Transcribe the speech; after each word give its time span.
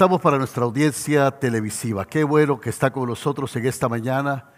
Estamos 0.00 0.22
para 0.22 0.38
nuestra 0.38 0.64
audiencia 0.64 1.30
televisiva. 1.30 2.06
Qué 2.06 2.24
bueno 2.24 2.58
que 2.58 2.70
está 2.70 2.90
con 2.90 3.06
nosotros 3.06 3.54
en 3.56 3.66
esta 3.66 3.86
mañana. 3.86 4.50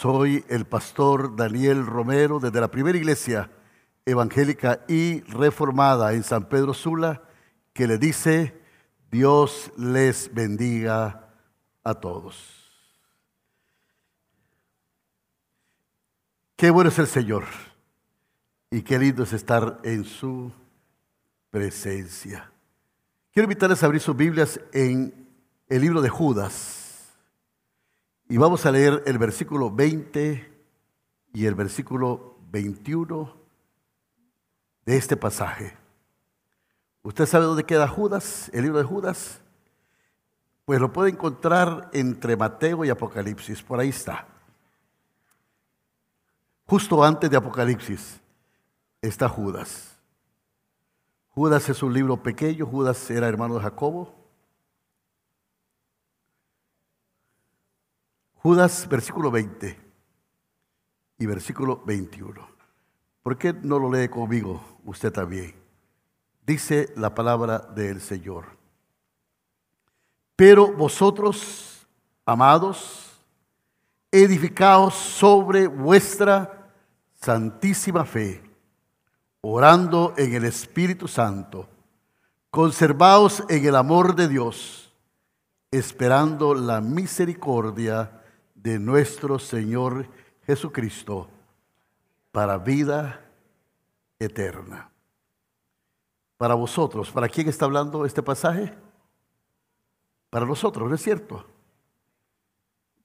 Soy 0.00 0.46
el 0.48 0.64
pastor 0.64 1.36
Daniel 1.36 1.84
Romero 1.84 2.40
desde 2.40 2.58
la 2.58 2.70
primera 2.70 2.96
iglesia 2.96 3.50
evangélica 4.06 4.82
y 4.88 5.20
reformada 5.24 6.14
en 6.14 6.22
San 6.22 6.48
Pedro 6.48 6.72
Sula, 6.72 7.22
que 7.74 7.86
le 7.86 7.98
dice, 7.98 8.58
Dios 9.10 9.70
les 9.76 10.32
bendiga 10.32 11.28
a 11.84 11.94
todos. 11.96 12.72
Qué 16.56 16.70
bueno 16.70 16.88
es 16.88 16.98
el 16.98 17.06
Señor 17.06 17.44
y 18.70 18.80
qué 18.80 18.98
lindo 18.98 19.24
es 19.24 19.34
estar 19.34 19.80
en 19.82 20.04
su 20.04 20.50
presencia. 21.50 22.50
Quiero 23.32 23.44
invitarles 23.44 23.82
a 23.82 23.86
abrir 23.86 24.00
sus 24.00 24.16
Biblias 24.16 24.58
en 24.72 25.28
el 25.68 25.82
libro 25.82 26.00
de 26.00 26.08
Judas. 26.08 26.79
Y 28.30 28.38
vamos 28.38 28.64
a 28.64 28.70
leer 28.70 29.02
el 29.06 29.18
versículo 29.18 29.72
20 29.72 30.62
y 31.32 31.46
el 31.46 31.56
versículo 31.56 32.36
21 32.52 33.36
de 34.86 34.96
este 34.96 35.16
pasaje. 35.16 35.76
¿Usted 37.02 37.26
sabe 37.26 37.46
dónde 37.46 37.64
queda 37.64 37.88
Judas, 37.88 38.48
el 38.54 38.62
libro 38.62 38.78
de 38.78 38.84
Judas? 38.84 39.40
Pues 40.64 40.80
lo 40.80 40.92
puede 40.92 41.10
encontrar 41.10 41.90
entre 41.92 42.36
Mateo 42.36 42.84
y 42.84 42.90
Apocalipsis, 42.90 43.64
por 43.64 43.80
ahí 43.80 43.88
está. 43.88 44.28
Justo 46.66 47.02
antes 47.02 47.28
de 47.28 47.36
Apocalipsis 47.36 48.20
está 49.02 49.28
Judas. 49.28 49.98
Judas 51.30 51.68
es 51.68 51.82
un 51.82 51.92
libro 51.92 52.22
pequeño, 52.22 52.64
Judas 52.64 53.10
era 53.10 53.26
hermano 53.26 53.56
de 53.56 53.62
Jacobo. 53.62 54.19
Judas, 58.42 58.88
versículo 58.88 59.30
20 59.30 59.78
y 61.18 61.26
versículo 61.26 61.82
21. 61.84 62.48
¿Por 63.22 63.36
qué 63.36 63.52
no 63.52 63.78
lo 63.78 63.92
lee 63.92 64.08
conmigo 64.08 64.62
usted 64.86 65.12
también? 65.12 65.54
Dice 66.46 66.90
la 66.96 67.14
palabra 67.14 67.58
del 67.58 68.00
Señor. 68.00 68.46
Pero 70.36 70.72
vosotros, 70.72 71.86
amados, 72.24 73.20
edificaos 74.10 74.94
sobre 74.94 75.66
vuestra 75.66 76.72
santísima 77.20 78.06
fe 78.06 78.42
orando 79.42 80.14
en 80.16 80.32
el 80.32 80.46
Espíritu 80.46 81.06
Santo, 81.08 81.68
conservaos 82.50 83.44
en 83.50 83.66
el 83.66 83.76
amor 83.76 84.14
de 84.14 84.28
Dios, 84.28 84.94
esperando 85.70 86.54
la 86.54 86.80
misericordia 86.80 88.19
de 88.62 88.78
nuestro 88.78 89.38
Señor 89.38 90.06
Jesucristo 90.46 91.28
para 92.30 92.58
vida 92.58 93.24
eterna. 94.18 94.90
Para 96.36 96.54
vosotros, 96.54 97.10
¿para 97.10 97.28
quién 97.28 97.48
está 97.48 97.64
hablando 97.64 98.04
este 98.04 98.22
pasaje? 98.22 98.74
Para 100.28 100.46
nosotros, 100.46 100.88
¿no 100.88 100.94
es 100.94 101.02
cierto? 101.02 101.44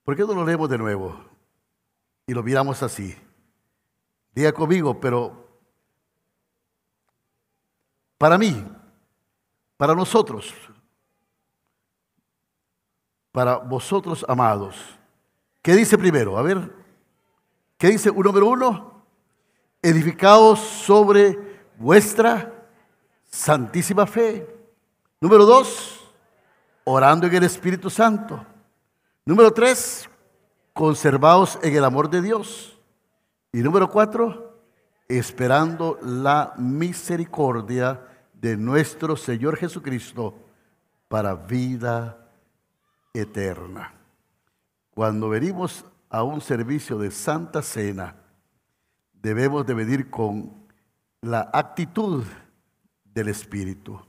¿Por 0.04 0.16
qué 0.16 0.24
no 0.24 0.34
lo 0.34 0.46
leemos 0.46 0.70
de 0.70 0.78
nuevo 0.78 1.18
y 2.28 2.34
lo 2.34 2.44
miramos 2.44 2.84
así? 2.84 3.18
Diga 4.34 4.52
conmigo, 4.52 5.00
pero 5.00 5.48
para 8.18 8.38
mí, 8.38 8.66
para 9.78 9.96
nosotros, 9.96 10.54
para 13.32 13.58
vosotros 13.58 14.26
amados. 14.28 14.95
¿Qué 15.66 15.76
dice 15.76 15.98
primero? 15.98 16.38
A 16.38 16.44
ver, 16.44 16.72
¿qué 17.80 17.88
dice 17.88 18.12
número 18.12 18.50
uno? 18.50 19.02
Edificados 19.82 20.60
sobre 20.60 21.40
vuestra 21.76 22.68
santísima 23.32 24.06
fe. 24.06 24.48
Número 25.20 25.44
dos, 25.44 26.08
orando 26.84 27.26
en 27.26 27.34
el 27.34 27.46
Espíritu 27.46 27.90
Santo. 27.90 28.46
Número 29.26 29.52
tres, 29.52 30.08
conservados 30.72 31.58
en 31.64 31.76
el 31.76 31.84
amor 31.84 32.12
de 32.12 32.22
Dios. 32.22 32.78
Y 33.52 33.62
número 33.62 33.90
cuatro, 33.90 34.60
esperando 35.08 35.98
la 36.04 36.54
misericordia 36.58 38.06
de 38.36 38.56
nuestro 38.56 39.16
Señor 39.18 39.58
Jesucristo 39.58 40.36
para 41.08 41.34
vida 41.34 42.30
eterna. 43.16 43.95
Cuando 44.96 45.28
venimos 45.28 45.84
a 46.10 46.24
un 46.24 46.40
servicio 46.40 46.98
de 46.98 47.12
Santa 47.12 47.62
Cena, 47.62 48.16
debemos 49.12 49.66
de 49.66 49.74
venir 49.74 50.10
con 50.10 50.70
la 51.20 51.50
actitud 51.52 52.24
del 53.04 53.28
Espíritu, 53.28 54.00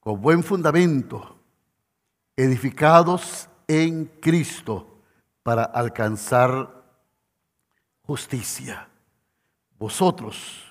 con 0.00 0.22
buen 0.22 0.42
fundamento, 0.42 1.36
edificados 2.34 3.46
en 3.68 4.06
Cristo 4.06 5.02
para 5.42 5.64
alcanzar 5.64 6.82
justicia 8.00 8.88
vosotros, 9.78 10.64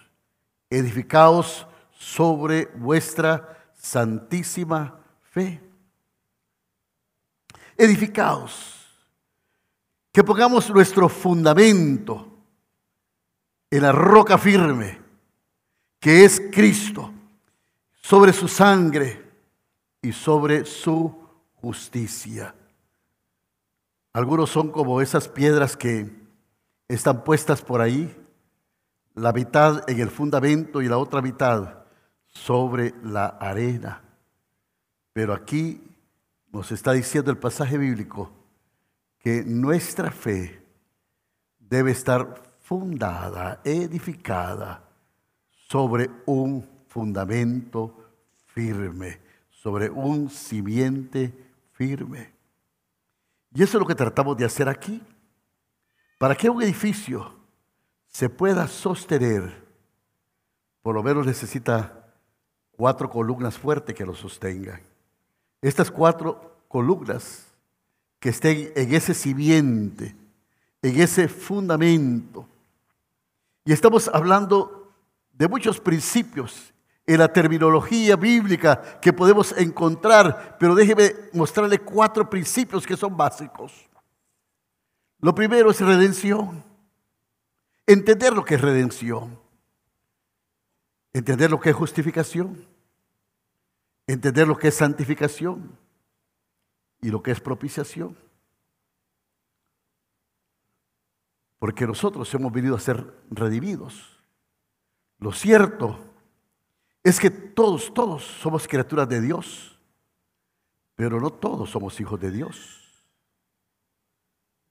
edificaos 0.71 1.67
sobre 1.91 2.65
vuestra 2.65 3.71
santísima 3.75 4.99
fe. 5.21 5.68
Edificaos. 7.79 8.75
Que 10.11 10.23
pongamos 10.23 10.69
nuestro 10.69 11.07
fundamento 11.07 12.27
en 13.71 13.81
la 13.81 13.91
roca 13.91 14.37
firme, 14.37 14.99
que 15.99 16.25
es 16.25 16.41
Cristo, 16.51 17.13
sobre 18.01 18.33
su 18.33 18.47
sangre 18.47 19.23
y 20.01 20.11
sobre 20.11 20.65
su 20.65 21.15
justicia. 21.61 22.53
Algunos 24.11 24.49
son 24.49 24.71
como 24.71 24.99
esas 24.99 25.27
piedras 25.27 25.77
que 25.77 26.09
están 26.87 27.23
puestas 27.23 27.61
por 27.61 27.79
ahí 27.79 28.15
la 29.15 29.33
mitad 29.33 29.89
en 29.89 29.99
el 29.99 30.09
fundamento 30.09 30.81
y 30.81 30.87
la 30.87 30.97
otra 30.97 31.21
mitad 31.21 31.83
sobre 32.27 32.93
la 33.03 33.27
arena. 33.27 34.01
Pero 35.13 35.33
aquí 35.33 35.88
nos 36.51 36.71
está 36.71 36.93
diciendo 36.93 37.31
el 37.31 37.37
pasaje 37.37 37.77
bíblico 37.77 38.31
que 39.19 39.43
nuestra 39.43 40.11
fe 40.11 40.63
debe 41.57 41.91
estar 41.91 42.41
fundada, 42.59 43.61
edificada 43.63 44.87
sobre 45.67 46.09
un 46.25 46.67
fundamento 46.87 48.11
firme, 48.47 49.19
sobre 49.49 49.89
un 49.89 50.29
simiente 50.29 51.33
firme. 51.71 52.33
Y 53.53 53.63
eso 53.63 53.77
es 53.77 53.81
lo 53.81 53.87
que 53.87 53.95
tratamos 53.95 54.37
de 54.37 54.45
hacer 54.45 54.69
aquí. 54.69 55.01
¿Para 56.17 56.35
qué 56.35 56.49
un 56.49 56.61
edificio? 56.61 57.39
se 58.09 58.29
pueda 58.29 58.67
sostener, 58.67 59.65
por 60.81 60.95
lo 60.95 61.03
menos 61.03 61.25
necesita 61.25 62.13
cuatro 62.71 63.09
columnas 63.09 63.57
fuertes 63.57 63.95
que 63.95 64.05
lo 64.05 64.15
sostengan. 64.15 64.81
Estas 65.61 65.91
cuatro 65.91 66.63
columnas 66.67 67.45
que 68.19 68.29
estén 68.29 68.71
en 68.75 68.93
ese 68.93 69.13
simiente, 69.13 70.15
en 70.81 71.01
ese 71.01 71.27
fundamento. 71.27 72.47
Y 73.65 73.73
estamos 73.73 74.09
hablando 74.13 74.93
de 75.33 75.47
muchos 75.47 75.79
principios 75.79 76.73
en 77.05 77.17
la 77.17 77.31
terminología 77.31 78.15
bíblica 78.15 78.99
que 79.01 79.11
podemos 79.11 79.51
encontrar, 79.57 80.57
pero 80.59 80.75
déjeme 80.75 81.11
mostrarle 81.33 81.79
cuatro 81.79 82.29
principios 82.29 82.85
que 82.85 82.95
son 82.95 83.17
básicos. 83.17 83.89
Lo 85.19 85.33
primero 85.33 85.71
es 85.71 85.81
redención. 85.81 86.63
Entender 87.87 88.33
lo 88.33 88.45
que 88.45 88.55
es 88.55 88.61
redención. 88.61 89.39
Entender 91.11 91.49
lo 91.49 91.59
que 91.59 91.71
es 91.71 91.75
justificación. 91.75 92.67
Entender 94.11 94.47
lo 94.47 94.57
que 94.57 94.69
es 94.69 94.75
santificación. 94.75 95.77
Y 97.01 97.09
lo 97.09 97.21
que 97.21 97.31
es 97.31 97.39
propiciación. 97.39 98.17
porque 101.59 101.85
nosotros 101.85 102.33
hemos 102.33 102.51
venido 102.51 102.75
a 102.75 102.79
ser 102.79 103.13
redimidos. 103.29 104.17
Lo 105.19 105.33
cierto 105.33 105.99
es 107.03 107.19
que 107.19 107.29
todos, 107.29 107.93
todos 107.93 108.23
somos 108.23 108.65
criaturas 108.65 109.07
de 109.09 109.19
Dios, 109.19 109.77
pero 110.95 111.19
no 111.19 111.29
todos 111.29 111.69
somos 111.69 111.99
hijos 111.99 112.19
de 112.19 112.31
Dios. 112.31 113.05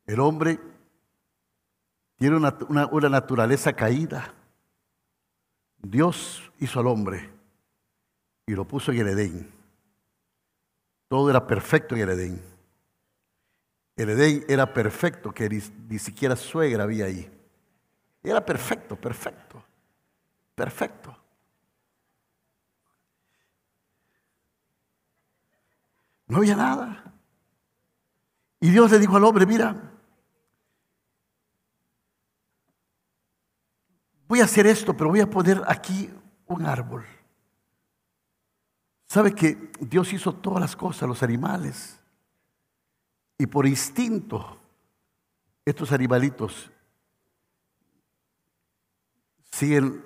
El 0.06 0.20
hombre 0.20 0.58
tiene 2.17 2.37
una, 2.37 2.56
una 2.90 3.08
naturaleza 3.11 3.75
caída. 3.75 4.35
Dios 5.76 6.50
hizo 6.58 6.81
al 6.81 6.87
hombre 6.87 7.31
y 8.49 8.55
lo 8.55 8.67
puso 8.67 8.93
en 8.93 9.00
el 9.00 9.09
Edén. 9.09 9.53
Todo 11.06 11.29
era 11.29 11.47
perfecto 11.47 11.95
en 11.95 12.00
el 12.00 12.09
Edén. 12.09 12.43
El 13.95 14.09
Edén 14.09 14.45
era 14.49 14.73
perfecto, 14.73 15.33
que 15.33 15.50
ni, 15.50 15.99
siquiera 15.99 16.35
suegra 16.35 16.85
había 16.85 17.05
ahí. 17.05 17.31
Era 18.23 18.45
perfecto, 18.45 18.97
perfecto, 18.97 19.62
perfecto. 20.55 21.15
No 26.27 26.39
había 26.39 26.56
nada. 26.56 27.05
Y 28.61 28.71
Dios 28.71 28.91
le 28.91 28.99
dijo 28.99 29.15
al 29.15 29.25
hombre, 29.25 29.45
mira, 29.45 29.77
voy 34.27 34.41
a 34.41 34.45
hacer 34.45 34.67
esto, 34.67 34.97
pero 34.97 35.11
voy 35.11 35.21
a 35.21 35.29
poner 35.29 35.62
aquí 35.67 36.11
un 36.47 36.65
árbol. 36.65 37.18
¿Sabe 39.09 39.35
que 39.35 39.73
Dios 39.81 40.13
hizo 40.13 40.35
todas 40.35 40.61
las 40.61 40.77
cosas, 40.77 41.09
los 41.09 41.23
animales? 41.23 41.99
Y 43.39 43.47
por 43.47 43.67
instinto, 43.67 44.59
estos 45.65 45.93
animalitos 45.93 46.71
siguen 49.51 50.05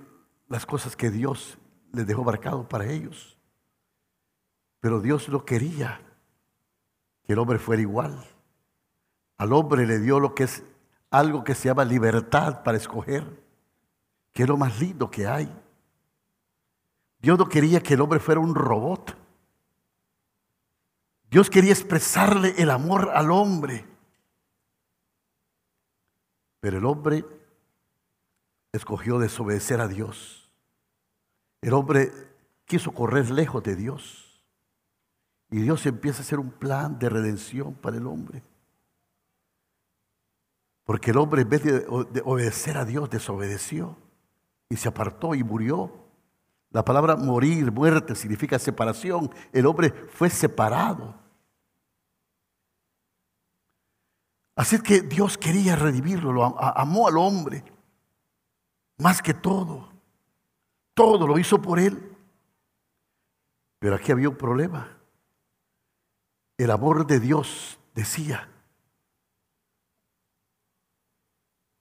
las 0.48 0.64
cosas 0.64 0.94
que 0.94 1.10
Dios 1.10 1.58
les 1.92 2.06
dejó 2.06 2.22
marcado 2.22 2.68
para 2.68 2.86
ellos. 2.86 3.36
Pero 4.78 5.00
Dios 5.00 5.28
no 5.28 5.44
quería 5.44 6.00
que 7.24 7.32
el 7.32 7.38
hombre 7.40 7.58
fuera 7.58 7.82
igual. 7.82 8.24
Al 9.36 9.52
hombre 9.52 9.84
le 9.84 9.98
dio 9.98 10.20
lo 10.20 10.34
que 10.34 10.44
es 10.44 10.62
algo 11.10 11.42
que 11.42 11.56
se 11.56 11.68
llama 11.68 11.84
libertad 11.84 12.62
para 12.62 12.76
escoger, 12.78 13.24
que 14.32 14.44
es 14.44 14.48
lo 14.48 14.56
más 14.56 14.78
lindo 14.78 15.10
que 15.10 15.26
hay. 15.26 15.52
Dios 17.22 17.38
no 17.38 17.48
quería 17.48 17.80
que 17.80 17.94
el 17.94 18.00
hombre 18.00 18.18
fuera 18.18 18.40
un 18.40 18.52
robot. 18.52 19.16
Dios 21.30 21.48
quería 21.48 21.70
expresarle 21.70 22.52
el 22.58 22.68
amor 22.68 23.12
al 23.14 23.30
hombre. 23.30 23.86
Pero 26.58 26.78
el 26.78 26.84
hombre 26.84 27.24
escogió 28.72 29.20
desobedecer 29.20 29.80
a 29.80 29.86
Dios. 29.86 30.50
El 31.60 31.74
hombre 31.74 32.12
quiso 32.64 32.90
correr 32.92 33.30
lejos 33.30 33.62
de 33.62 33.76
Dios. 33.76 34.42
Y 35.48 35.60
Dios 35.60 35.86
empieza 35.86 36.18
a 36.18 36.22
hacer 36.22 36.40
un 36.40 36.50
plan 36.50 36.98
de 36.98 37.08
redención 37.08 37.74
para 37.74 37.98
el 37.98 38.06
hombre. 38.08 38.42
Porque 40.84 41.12
el 41.12 41.18
hombre 41.18 41.42
en 41.42 41.48
vez 41.48 41.62
de 41.62 41.86
obedecer 42.24 42.76
a 42.76 42.84
Dios 42.84 43.08
desobedeció 43.10 43.96
y 44.68 44.76
se 44.76 44.88
apartó 44.88 45.36
y 45.36 45.44
murió 45.44 46.01
la 46.72 46.84
palabra 46.84 47.16
morir, 47.16 47.70
muerte, 47.70 48.14
significa 48.14 48.58
separación. 48.58 49.30
El 49.52 49.66
hombre 49.66 49.90
fue 49.90 50.30
separado. 50.30 51.14
Así 54.56 54.80
que 54.80 55.00
Dios 55.00 55.38
quería 55.38 55.76
redimirlo, 55.76 56.32
lo 56.32 56.60
amó 56.60 57.08
al 57.08 57.16
hombre 57.16 57.64
más 58.98 59.20
que 59.20 59.34
todo. 59.34 59.90
Todo 60.94 61.26
lo 61.26 61.38
hizo 61.38 61.60
por 61.60 61.78
él. 61.78 62.16
Pero 63.78 63.96
aquí 63.96 64.12
había 64.12 64.28
un 64.28 64.36
problema. 64.36 64.96
El 66.56 66.70
amor 66.70 67.06
de 67.06 67.18
Dios 67.18 67.78
decía, 67.94 68.48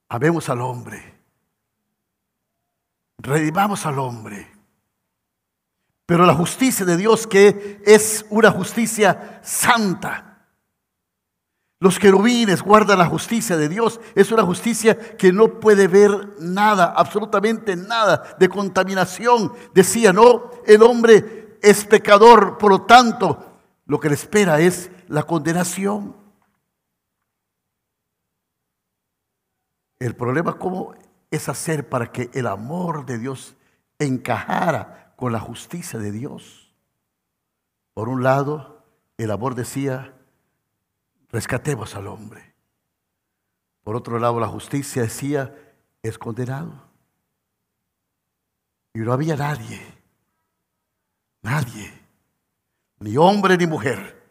amemos 0.08 0.48
al 0.48 0.60
hombre, 0.60 1.20
redimamos 3.18 3.86
al 3.86 3.98
hombre. 4.00 4.50
Pero 6.12 6.26
la 6.26 6.34
justicia 6.34 6.84
de 6.84 6.98
Dios 6.98 7.26
que 7.26 7.80
es 7.86 8.26
una 8.28 8.50
justicia 8.50 9.40
santa. 9.42 10.46
Los 11.80 11.98
querubines 11.98 12.60
guardan 12.60 12.98
la 12.98 13.06
justicia 13.06 13.56
de 13.56 13.70
Dios. 13.70 13.98
Es 14.14 14.30
una 14.30 14.42
justicia 14.42 15.16
que 15.16 15.32
no 15.32 15.58
puede 15.58 15.88
ver 15.88 16.34
nada, 16.38 16.92
absolutamente 16.94 17.76
nada 17.76 18.36
de 18.38 18.46
contaminación. 18.50 19.54
Decía, 19.72 20.12
no, 20.12 20.50
el 20.66 20.82
hombre 20.82 21.56
es 21.62 21.86
pecador, 21.86 22.58
por 22.58 22.72
lo 22.72 22.82
tanto, 22.82 23.62
lo 23.86 23.98
que 23.98 24.10
le 24.10 24.14
espera 24.14 24.60
es 24.60 24.90
la 25.08 25.22
condenación. 25.22 26.14
El 29.98 30.14
problema 30.14 30.58
cómo 30.58 30.92
es 31.30 31.48
hacer 31.48 31.88
para 31.88 32.12
que 32.12 32.28
el 32.34 32.46
amor 32.46 33.06
de 33.06 33.16
Dios 33.16 33.56
encajara 33.98 35.01
con 35.22 35.30
la 35.30 35.38
justicia 35.38 36.00
de 36.00 36.10
Dios. 36.10 36.74
Por 37.94 38.08
un 38.08 38.24
lado, 38.24 38.84
el 39.16 39.30
amor 39.30 39.54
decía, 39.54 40.18
rescatemos 41.28 41.94
al 41.94 42.08
hombre. 42.08 42.56
Por 43.84 43.94
otro 43.94 44.18
lado, 44.18 44.40
la 44.40 44.48
justicia 44.48 45.02
decía, 45.02 45.56
es 46.02 46.18
condenado. 46.18 46.88
Y 48.94 48.98
no 48.98 49.12
había 49.12 49.36
nadie, 49.36 49.80
nadie, 51.40 51.92
ni 52.98 53.16
hombre 53.16 53.56
ni 53.56 53.68
mujer, 53.68 54.28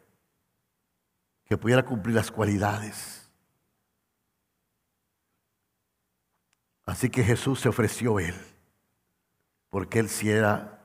que 1.46 1.56
pudiera 1.56 1.86
cumplir 1.86 2.18
las 2.18 2.30
cualidades. 2.30 3.32
Así 6.84 7.10
que 7.10 7.24
Jesús 7.24 7.62
se 7.62 7.70
ofreció 7.70 8.20
él, 8.20 8.36
porque 9.70 10.00
él 10.00 10.10
sí 10.10 10.30
era 10.30 10.80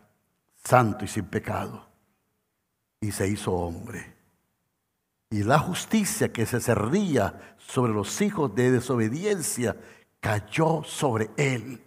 santo 0.66 1.04
y 1.04 1.08
sin 1.08 1.26
pecado, 1.26 1.86
y 3.00 3.12
se 3.12 3.28
hizo 3.28 3.52
hombre. 3.52 4.16
Y 5.30 5.42
la 5.42 5.58
justicia 5.58 6.32
que 6.32 6.46
se 6.46 6.60
cernía 6.60 7.56
sobre 7.56 7.92
los 7.92 8.20
hijos 8.20 8.54
de 8.54 8.72
desobediencia 8.72 9.76
cayó 10.20 10.82
sobre 10.84 11.30
él. 11.36 11.84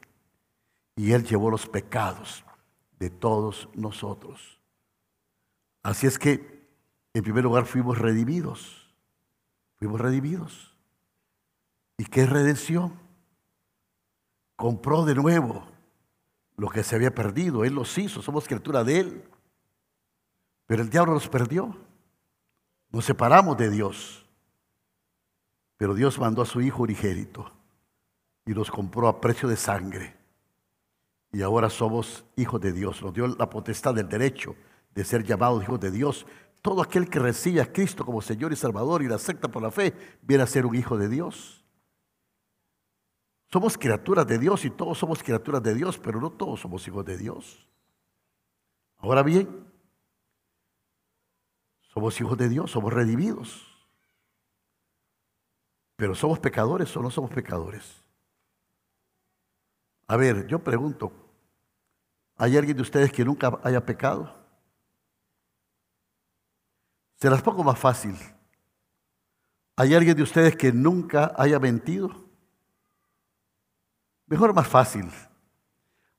Y 0.95 1.13
él 1.13 1.23
llevó 1.23 1.49
los 1.49 1.68
pecados 1.68 2.44
de 2.99 3.09
todos 3.09 3.69
nosotros. 3.73 4.59
Así 5.83 6.07
es 6.07 6.19
que, 6.19 6.68
en 7.13 7.23
primer 7.23 7.44
lugar, 7.44 7.65
fuimos 7.65 7.97
redimidos. 7.97 8.94
Fuimos 9.77 10.01
redimidos. 10.01 10.75
¿Y 11.97 12.06
qué 12.06 12.25
redención? 12.25 12.99
Compró 14.57 15.06
de 15.06 15.15
nuevo 15.15 15.69
lo 16.59 16.69
que 16.69 16.83
se 16.83 16.95
había 16.95 17.16
perdido. 17.16 17.63
Él 17.63 17.73
los 17.73 17.97
hizo, 17.97 18.21
somos 18.21 18.45
criatura 18.45 18.83
de 18.83 18.99
Él. 18.99 19.23
Pero 20.68 20.83
el 20.83 20.89
diablo 20.89 21.13
nos 21.13 21.28
perdió. 21.28 21.75
Nos 22.92 23.06
separamos 23.06 23.57
de 23.57 23.69
Dios. 23.69 24.25
Pero 25.78 25.94
Dios 25.95 26.19
mandó 26.19 26.42
a 26.42 26.45
su 26.45 26.61
Hijo 26.61 26.83
unigénito 26.83 27.51
y 28.45 28.51
nos 28.51 28.69
compró 28.69 29.07
a 29.07 29.21
precio 29.21 29.47
de 29.47 29.56
sangre. 29.56 30.18
Y 31.31 31.42
ahora 31.42 31.69
somos 31.69 32.25
hijos 32.35 32.59
de 32.59 32.73
Dios. 32.73 33.01
Nos 33.01 33.13
dio 33.13 33.28
la 33.28 33.49
potestad 33.49 33.94
del 33.94 34.09
derecho 34.09 34.56
de 34.94 35.06
ser 35.06 35.23
llamados 35.23 35.63
hijos 35.63 35.80
de 35.80 35.92
Dios. 35.92 36.25
Todo 36.61 36.81
aquel 36.81 37.09
que 37.09 37.19
recibe 37.19 37.61
a 37.61 37.71
Cristo 37.71 38.04
como 38.04 38.21
Señor 38.21 38.51
y 38.51 38.57
Salvador 38.57 39.01
y 39.01 39.07
la 39.07 39.16
acepta 39.16 39.47
por 39.47 39.61
la 39.61 39.71
fe, 39.71 39.94
viene 40.23 40.44
a 40.44 40.47
ser 40.47 40.66
un 40.66 40.75
hijo 40.75 40.97
de 40.97 41.07
Dios. 41.07 41.58
Somos 43.51 43.77
criaturas 43.77 44.27
de 44.27 44.37
Dios 44.37 44.63
y 44.63 44.69
todos 44.69 44.97
somos 44.97 45.23
criaturas 45.23 45.63
de 45.63 45.73
Dios, 45.73 45.97
pero 45.97 46.21
no 46.21 46.31
todos 46.31 46.59
somos 46.59 46.87
hijos 46.87 47.03
de 47.03 47.18
Dios. 47.18 47.68
Ahora 48.97 49.23
bien, 49.23 49.65
somos 51.94 52.19
hijos 52.21 52.37
de 52.37 52.47
Dios, 52.47 52.69
somos 52.69 52.94
redimidos. 52.94 53.65
Pero 55.95 56.13
¿somos 56.13 56.39
pecadores 56.39 56.95
o 56.95 57.01
no 57.01 57.09
somos 57.09 57.31
pecadores? 57.31 58.03
A 60.07 60.15
ver, 60.15 60.45
yo 60.47 60.59
pregunto, 60.59 61.11
¿hay 62.37 62.56
alguien 62.56 62.77
de 62.77 62.83
ustedes 62.83 63.11
que 63.11 63.25
nunca 63.25 63.59
haya 63.63 63.83
pecado? 63.83 64.33
Se 67.15 67.29
las 67.29 67.41
pongo 67.41 67.63
más 67.63 67.79
fácil. 67.79 68.15
¿Hay 69.75 69.94
alguien 69.94 70.15
de 70.15 70.23
ustedes 70.23 70.56
que 70.56 70.71
nunca 70.71 71.33
haya 71.35 71.59
mentido? 71.59 72.29
Mejor 74.30 74.54
más 74.54 74.68
fácil. 74.68 75.09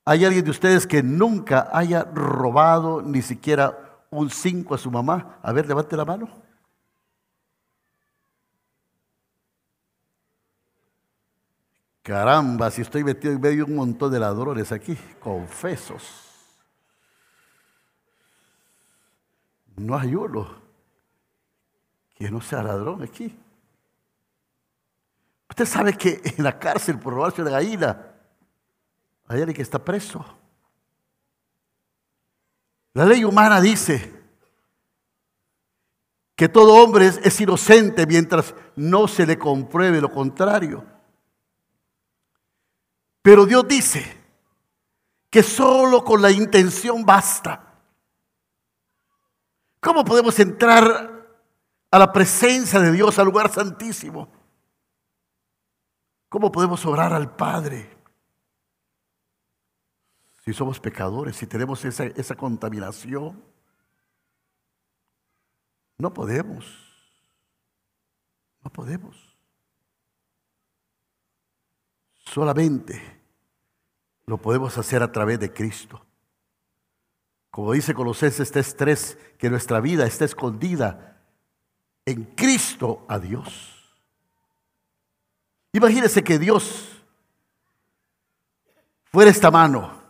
¿Hay 0.05 0.25
alguien 0.25 0.45
de 0.45 0.51
ustedes 0.51 0.85
que 0.87 1.03
nunca 1.03 1.69
haya 1.73 2.03
robado 2.03 3.03
ni 3.03 3.23
siquiera 3.23 4.03
un 4.11 4.29
cinco 4.29 4.75
a 4.75 4.79
su 4.79 4.91
mamá? 4.91 5.39
A 5.43 5.53
ver, 5.53 5.69
levante 5.69 5.97
la 5.97 6.05
mano. 6.05 6.29
Caramba, 12.03 12.71
si 12.73 12.83
estoy 12.83 13.05
metido 13.05 13.33
en 13.33 13.41
medio 13.41 13.65
de 13.65 13.71
un 13.71 13.77
montón 13.77 14.11
de 14.11 14.19
ladrones 14.19 14.73
aquí, 14.73 14.99
confesos. 15.21 16.03
No 19.77 19.97
hay 19.97 20.17
uno 20.17 20.61
que 22.17 22.29
no 22.29 22.41
sea 22.41 22.65
ladrón 22.65 23.03
aquí. 23.03 23.39
Usted 25.61 25.75
sabe 25.75 25.93
que 25.93 26.23
en 26.39 26.43
la 26.43 26.59
cárcel 26.59 26.99
por 26.99 27.13
robarse 27.13 27.43
una 27.43 27.51
gallina 27.51 28.15
hay 29.29 29.41
alguien 29.41 29.55
que 29.55 29.61
está 29.61 29.79
preso. 29.79 30.25
La 32.95 33.05
ley 33.05 33.25
humana 33.25 33.61
dice 33.61 34.11
que 36.35 36.49
todo 36.49 36.83
hombre 36.83 37.09
es, 37.09 37.41
inocente 37.43 38.07
mientras 38.07 38.55
no 38.75 39.07
se 39.07 39.27
le 39.27 39.39
compruebe 39.39 40.01
lo 40.01 40.11
contrario. 40.11 40.83
Pero 43.21 43.45
Dios 43.45 43.69
dice 43.69 44.17
que 45.29 45.43
solo 45.43 46.03
con 46.03 46.23
la 46.23 46.31
intención 46.31 47.05
basta. 47.05 47.75
¿Cómo 49.79 50.07
podemos 50.07 50.39
entrar 50.41 51.29
a 51.91 51.99
la 51.99 52.11
presencia 52.11 52.81
de 52.81 52.93
Dios, 52.93 53.19
al 53.19 53.27
lugar 53.27 53.53
santísimo? 53.53 54.40
¿Cómo 56.31 56.53
podemos 56.53 56.87
orar 56.87 57.13
al 57.13 57.35
Padre? 57.35 57.91
Si 60.45 60.55
somos 60.55 60.79
pecadores, 60.79 61.37
si 61.37 61.47
tenemos 61.47 61.85
esa, 61.85 62.05
esa 62.05 62.37
contaminación, 62.37 63.43
no 65.99 66.15
podemos. 66.15 66.65
No 68.63 68.73
podemos. 68.73 69.37
Solamente 72.15 73.21
lo 74.25 74.39
podemos 74.39 74.79
hacer 74.79 75.03
a 75.03 75.11
través 75.11 75.41
de 75.41 75.53
Cristo. 75.53 76.07
Como 77.51 77.73
dice 77.73 77.93
Colosenses 77.93 78.53
3:3, 78.53 79.19
que 79.37 79.51
nuestra 79.51 79.81
vida 79.81 80.07
está 80.07 80.27
escondida 80.27 81.27
en 82.05 82.25
Cristo 82.37 83.05
a 83.09 83.19
Dios. 83.19 83.80
Imagínese 85.73 86.25
que 86.25 86.39
Dios 86.39 86.89
fuera 89.05 89.31
esta 89.31 89.51
mano 89.51 90.01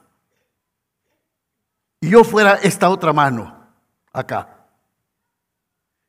y 2.01 2.11
yo 2.11 2.25
fuera 2.25 2.55
esta 2.55 2.89
otra 2.89 3.13
mano 3.13 3.69
acá. 4.13 4.69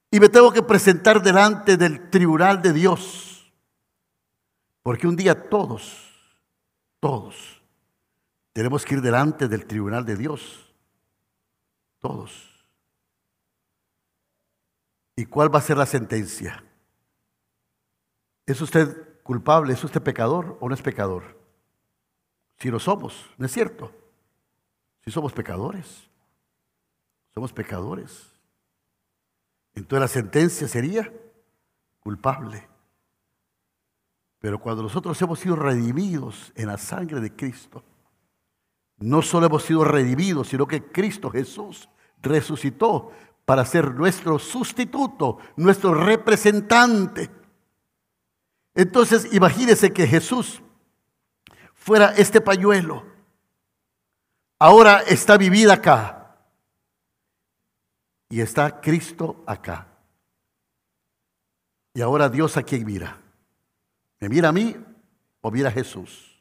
Y 0.10 0.20
me 0.20 0.29
tengo 0.29 0.51
que 0.51 0.62
presentar 0.62 1.22
delante 1.22 1.77
del 1.77 2.10
tribunal 2.10 2.62
de 2.62 2.74
Dios. 2.74 3.51
Porque 4.84 5.08
un 5.08 5.15
día 5.15 5.50
todos, 5.50 6.10
todos, 7.00 7.62
tenemos 8.53 8.84
que 8.84 8.96
ir 8.96 9.01
delante 9.01 9.48
del 9.48 9.65
tribunal 9.65 10.05
de 10.05 10.15
Dios. 10.15 10.74
Todos. 12.00 12.50
¿Y 15.15 15.25
cuál 15.25 15.53
va 15.53 15.60
a 15.60 15.62
ser 15.62 15.77
la 15.77 15.86
sentencia? 15.86 16.63
¿Es 18.46 18.60
usted 18.60 19.11
culpable? 19.32 19.72
¿Es 19.72 19.82
usted 19.82 20.02
pecador 20.02 20.58
o 20.60 20.68
no 20.68 20.76
es 20.76 20.82
pecador? 20.82 21.24
Si 22.58 22.70
lo 22.70 22.80
somos, 22.80 23.30
¿no 23.38 23.46
es 23.46 23.54
cierto? 23.54 23.90
Si 25.06 25.10
somos 25.10 25.32
pecadores, 25.32 26.10
somos 27.34 27.54
pecadores. 27.54 28.30
Entonces 29.74 30.02
la 30.02 30.08
sentencia 30.10 30.68
sería 30.68 31.10
culpable. 32.02 32.68
Pero 34.40 34.60
cuando 34.60 34.84
nosotros 34.84 35.22
hemos 35.22 35.40
sido 35.40 35.56
redimidos 35.56 36.52
en 36.58 36.68
la 36.68 36.78
sangre 36.78 37.22
de 37.22 37.34
Cristo, 37.34 37.86
no 38.98 39.22
solo 39.22 39.46
hemos 39.46 39.64
sido 39.64 39.86
redimidos, 39.86 40.50
sino 40.50 40.68
que 40.68 40.92
Cristo 40.92 41.32
Jesús 41.32 41.88
resucitó 42.22 43.14
para 43.46 43.64
ser 43.64 43.96
nuestro 43.96 44.38
sustituto, 44.40 45.38
nuestro 45.56 45.94
representante. 45.94 47.41
Entonces 48.74 49.34
imagínese 49.34 49.92
que 49.92 50.08
Jesús 50.08 50.62
fuera 51.74 52.13
este 52.16 52.42
pañuelo. 52.42 53.06
Ahora 54.60 55.00
está 55.00 55.38
vivida 55.38 55.74
acá 55.74 56.38
y 58.30 58.42
está 58.42 58.80
Cristo 58.80 59.44
acá. 59.46 59.88
Y 61.94 62.01
ahora 62.01 62.30
Dios 62.30 62.56
a 62.58 62.63
quién 62.63 62.86
mira. 62.86 63.20
¿Me 64.20 64.30
mira 64.30 64.50
a 64.50 64.51
mí 64.51 64.75
o 65.42 65.51
mira 65.51 65.70
a 65.70 65.72
Jesús? 65.72 66.40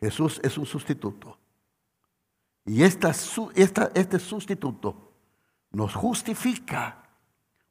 Jesús 0.00 0.40
es 0.44 0.56
un 0.58 0.66
sustituto. 0.66 1.38
Y 2.64 2.82
esta, 2.82 3.12
esta, 3.54 3.90
este 3.94 4.18
sustituto 4.18 5.14
nos 5.70 5.94
justifica. 5.94 7.02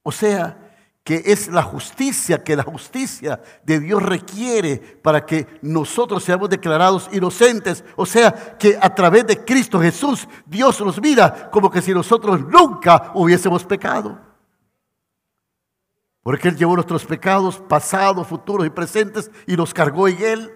O 0.02 0.12
sea, 0.12 0.67
que 1.08 1.24
es 1.24 1.48
la 1.48 1.64
justicia, 1.64 2.44
que 2.44 2.54
la 2.54 2.64
justicia 2.64 3.42
de 3.64 3.80
Dios 3.80 4.04
requiere 4.04 4.76
para 4.78 5.26
que 5.26 5.48
nosotros 5.62 6.22
seamos 6.22 6.50
declarados 6.50 7.08
inocentes. 7.14 7.86
O 7.96 8.06
sea, 8.06 8.58
que 8.58 8.78
a 8.82 8.94
través 8.94 9.26
de 9.26 9.46
Cristo 9.46 9.80
Jesús 9.80 10.28
Dios 10.46 10.82
nos 10.82 11.00
mira 11.00 11.50
como 11.50 11.72
que 11.72 11.82
si 11.82 11.94
nosotros 11.94 12.42
nunca 12.42 13.14
hubiésemos 13.16 13.64
pecado. 13.64 14.20
Porque 16.24 16.50
Él 16.50 16.58
llevó 16.58 16.76
nuestros 16.76 17.06
pecados 17.06 17.64
pasados, 17.70 18.28
futuros 18.28 18.68
y 18.68 18.70
presentes 18.70 19.32
y 19.46 19.56
nos 19.56 19.74
cargó 19.74 20.10
en 20.10 20.22
Él. 20.22 20.52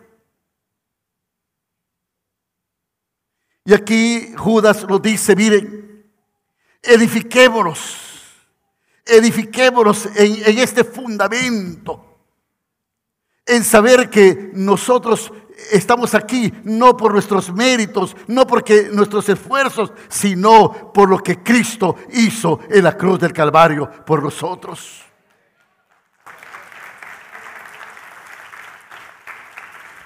Y 3.63 3.73
aquí 3.73 4.33
Judas 4.37 4.85
nos 4.85 5.01
dice, 5.01 5.33
miren, 5.33 6.11
edifiquémonos 6.83 8.10
edifiquémonos 9.11 10.07
en, 10.15 10.57
este 10.57 10.83
fundamento, 10.83 12.17
en 13.45 13.63
saber 13.63 14.09
que 14.09 14.51
nosotros 14.53 15.31
estamos 15.71 16.15
aquí 16.15 16.51
no 16.63 16.95
por 16.95 17.11
nuestros 17.11 17.53
méritos, 17.53 18.15
no 18.27 18.47
porque 18.47 18.89
nuestros 18.91 19.27
esfuerzos, 19.29 19.91
sino 20.07 20.91
por 20.93 21.09
lo 21.09 21.19
que 21.19 21.43
Cristo 21.43 21.95
hizo 22.13 22.59
en 22.69 22.83
la 22.83 22.97
cruz 22.97 23.19
del 23.19 23.33
Calvario 23.33 23.89
por 24.05 24.23
nosotros. 24.23 25.03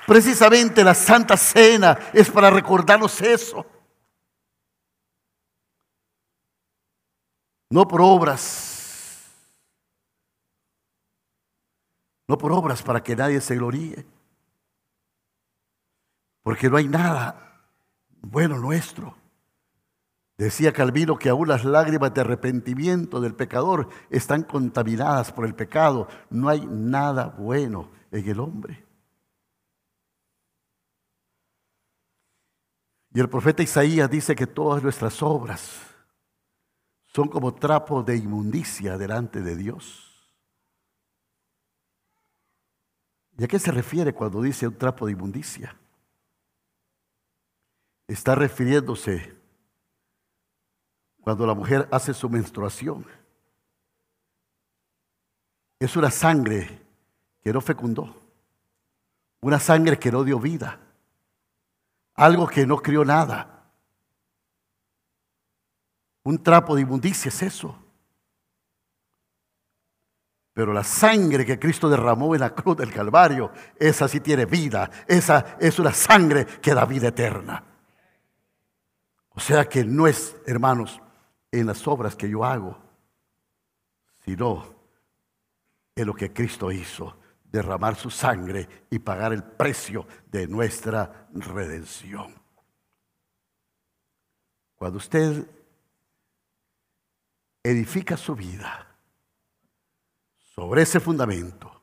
Precisamente 0.08 0.84
la 0.84 0.94
Santa 0.94 1.36
Cena 1.36 1.98
es 2.14 2.30
para 2.30 2.50
recordarnos 2.50 3.22
eso. 3.22 3.66
No 7.72 7.88
por 7.88 8.02
obras, 8.02 8.75
no 12.28 12.38
por 12.38 12.52
obras 12.52 12.82
para 12.82 13.04
que 13.04 13.16
nadie 13.16 13.42
se 13.42 13.56
gloríe. 13.56 14.06
Porque 16.44 16.70
no 16.70 16.78
hay 16.78 16.88
nada 16.88 17.64
bueno 18.22 18.58
nuestro. 18.58 19.16
Decía 20.38 20.74
Calvino 20.74 21.18
que 21.18 21.30
aún 21.30 21.48
las 21.48 21.64
lágrimas 21.64 22.14
de 22.14 22.22
arrepentimiento 22.22 23.22
del 23.22 23.36
pecador 23.36 23.90
están 24.10 24.44
contaminadas 24.44 25.32
por 25.32 25.46
el 25.46 25.56
pecado. 25.56 26.08
No 26.30 26.50
hay 26.50 26.66
nada 26.66 27.28
bueno 27.28 27.90
en 28.12 28.30
el 28.30 28.40
hombre. 28.40 28.86
Y 33.14 33.22
el 33.22 33.30
profeta 33.30 33.64
Isaías 33.64 34.10
dice 34.10 34.36
que 34.36 34.46
todas 34.46 34.84
nuestras 34.84 35.24
obras 35.24 35.80
son 37.06 37.30
como 37.30 37.54
trapos 37.54 38.06
de 38.06 38.18
inmundicia 38.18 38.98
delante 38.98 39.42
de 39.42 39.56
Dios. 39.56 40.05
¿Y 43.38 43.44
a 43.44 43.48
qué 43.48 43.60
se 43.60 43.72
refiere 43.72 44.14
cuando 44.14 44.42
dice 44.42 44.68
un 44.68 44.78
trapo 44.78 45.06
de 45.06 45.12
inmundicia? 45.12 45.76
Está 48.08 48.36
refiriéndose 48.36 49.36
cuando 51.22 51.46
la 51.46 51.54
mujer 51.54 51.88
hace 51.92 52.14
su 52.14 52.30
menstruación. 52.30 53.06
Es 55.80 55.96
una 55.98 56.12
sangre 56.12 56.82
que 57.42 57.52
no 57.52 57.60
fecundó, 57.60 58.16
una 59.42 59.60
sangre 59.60 60.00
que 60.00 60.12
no 60.12 60.24
dio 60.24 60.40
vida, 60.40 60.80
algo 62.14 62.48
que 62.48 62.66
no 62.66 62.78
crió 62.78 63.04
nada. 63.04 63.70
Un 66.24 66.42
trapo 66.42 66.76
de 66.76 66.84
inmundicia 66.84 67.30
es 67.30 67.42
eso. 67.44 67.85
Pero 70.56 70.72
la 70.72 70.86
sangre 70.86 71.46
que 71.46 71.60
Cristo 71.60 71.90
derramó 71.90 72.34
en 72.34 72.40
la 72.40 72.56
cruz 72.56 72.78
del 72.78 72.94
Calvario, 72.94 73.52
esa 73.78 74.08
sí 74.08 74.22
tiene 74.22 74.46
vida. 74.46 74.90
Esa 75.06 75.58
es 75.60 75.78
una 75.80 75.92
sangre 75.92 76.46
que 76.46 76.74
da 76.74 76.86
vida 76.86 77.10
eterna. 77.10 77.62
O 79.32 79.40
sea 79.42 79.66
que 79.66 79.84
no 79.84 80.08
es, 80.08 80.34
hermanos, 80.46 81.02
en 81.52 81.68
las 81.68 81.86
obras 81.90 82.16
que 82.16 82.30
yo 82.30 82.46
hago, 82.46 82.80
sino 84.24 84.74
en 85.94 86.08
lo 86.08 86.14
que 86.14 86.32
Cristo 86.32 86.72
hizo 86.72 87.18
derramar 87.44 87.98
su 87.98 88.10
sangre 88.10 88.86
y 88.90 89.00
pagar 89.00 89.34
el 89.34 89.44
precio 89.44 90.08
de 90.32 90.48
nuestra 90.48 91.28
redención. 91.34 92.34
Cuando 94.78 95.00
usted 95.00 95.50
edifica 97.62 98.16
su 98.16 98.38
vida 98.38 98.95
sobre 100.56 100.84
ese 100.84 101.00
fundamento, 101.00 101.76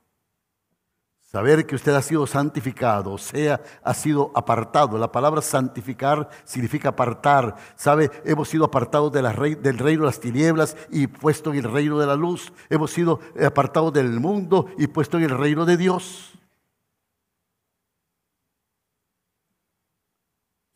Saber 1.33 1.67
que 1.67 1.77
usted 1.77 1.95
ha 1.95 2.03
sido 2.03 2.27
santificado, 2.27 3.13
o 3.13 3.17
sea, 3.17 3.59
ha 3.83 3.95
sido 3.95 4.31
apartado. 4.35 4.99
La 4.99 5.11
palabra 5.11 5.41
santificar 5.41 6.29
significa 6.45 6.91
apartar. 6.91 7.57
Sabe, 7.75 8.11
hemos 8.27 8.51
sido 8.51 8.67
apartados 8.67 9.11
del 9.11 9.79
reino 9.79 10.03
de 10.03 10.07
las 10.07 10.21
tinieblas 10.21 10.77
y 10.91 11.07
puesto 11.07 11.55
en 11.55 11.61
el 11.61 11.73
reino 11.73 11.99
de 11.99 12.07
la 12.07 12.17
luz. 12.17 12.53
Hemos 12.69 12.91
sido 12.91 13.19
apartados 13.43 13.95
del 13.95 14.21
mundo 14.21 14.67
y 14.77 14.89
puesto 14.89 15.17
en 15.17 15.25
el 15.25 15.31
reino 15.31 15.65
de 15.65 15.79
Dios. 15.79 16.39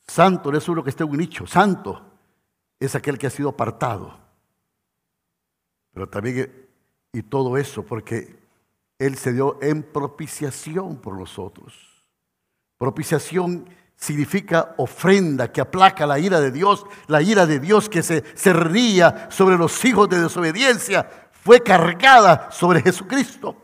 Santo 0.06 0.50
no 0.50 0.56
es 0.56 0.66
uno 0.70 0.82
que 0.82 0.88
esté 0.88 1.04
en 1.04 1.10
un 1.10 1.18
nicho. 1.18 1.46
Santo 1.46 2.00
es 2.80 2.94
aquel 2.94 3.18
que 3.18 3.26
ha 3.26 3.30
sido 3.30 3.50
apartado. 3.50 4.18
Pero 5.92 6.08
también, 6.08 6.65
y 7.16 7.22
todo 7.22 7.56
eso, 7.56 7.82
porque 7.82 8.38
él 8.98 9.16
se 9.16 9.32
dio 9.32 9.58
en 9.62 9.82
propiciación 9.82 10.96
por 10.96 11.18
nosotros. 11.18 11.74
Propiciación 12.76 13.66
significa 13.96 14.74
ofrenda 14.76 15.50
que 15.50 15.62
aplaca 15.62 16.06
la 16.06 16.18
ira 16.18 16.40
de 16.40 16.50
Dios, 16.50 16.84
la 17.06 17.22
ira 17.22 17.46
de 17.46 17.58
Dios 17.58 17.88
que 17.88 18.02
se, 18.02 18.22
se 18.34 18.52
sobre 19.30 19.56
los 19.56 19.82
hijos 19.86 20.10
de 20.10 20.20
desobediencia, 20.20 21.30
fue 21.32 21.62
cargada 21.62 22.50
sobre 22.50 22.82
Jesucristo. 22.82 23.56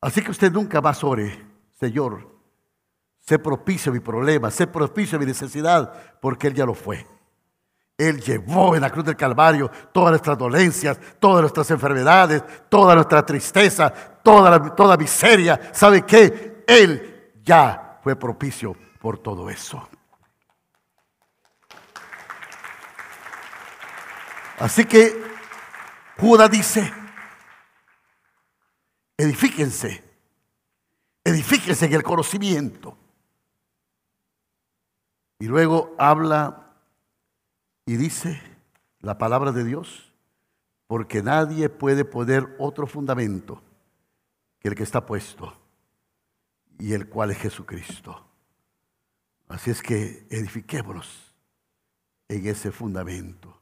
Así 0.00 0.22
que 0.22 0.32
usted 0.32 0.50
nunca 0.50 0.80
más 0.80 1.04
ore, 1.04 1.46
Señor, 1.78 2.28
sé 3.20 3.38
propicio 3.38 3.92
a 3.92 3.94
mi 3.94 4.00
problema, 4.00 4.50
sé 4.50 4.66
propicio 4.66 5.18
a 5.18 5.20
mi 5.20 5.26
necesidad, 5.26 6.18
porque 6.20 6.48
Él 6.48 6.54
ya 6.54 6.66
lo 6.66 6.74
fue. 6.74 7.06
Él 8.00 8.22
llevó 8.22 8.74
en 8.74 8.80
la 8.80 8.90
cruz 8.90 9.04
del 9.04 9.16
Calvario 9.16 9.70
todas 9.92 10.12
nuestras 10.12 10.38
dolencias, 10.38 10.98
todas 11.18 11.42
nuestras 11.42 11.70
enfermedades, 11.70 12.42
toda 12.70 12.94
nuestra 12.94 13.26
tristeza, 13.26 13.90
toda, 13.90 14.74
toda 14.74 14.96
miseria. 14.96 15.70
¿Sabe 15.74 16.06
qué? 16.06 16.64
Él 16.66 17.32
ya 17.42 17.98
fue 18.02 18.16
propicio 18.16 18.74
por 19.02 19.18
todo 19.18 19.50
eso. 19.50 19.86
Así 24.58 24.86
que 24.86 25.22
Judas 26.18 26.50
dice, 26.50 26.90
edifíquense, 29.18 30.02
edifíquense 31.22 31.84
en 31.84 31.92
el 31.92 32.02
conocimiento. 32.02 32.96
Y 35.38 35.46
luego 35.46 35.94
habla 35.98 36.69
y 37.90 37.96
dice 37.96 38.40
la 39.00 39.18
palabra 39.18 39.50
de 39.50 39.64
Dios, 39.64 40.14
porque 40.86 41.24
nadie 41.24 41.68
puede 41.68 42.04
poner 42.04 42.54
otro 42.60 42.86
fundamento 42.86 43.60
que 44.60 44.68
el 44.68 44.76
que 44.76 44.84
está 44.84 45.04
puesto, 45.04 45.52
y 46.78 46.92
el 46.92 47.08
cual 47.08 47.32
es 47.32 47.38
Jesucristo. 47.38 48.24
Así 49.48 49.72
es 49.72 49.82
que 49.82 50.24
edifiquémonos 50.30 51.34
en 52.28 52.46
ese 52.46 52.70
fundamento. 52.70 53.60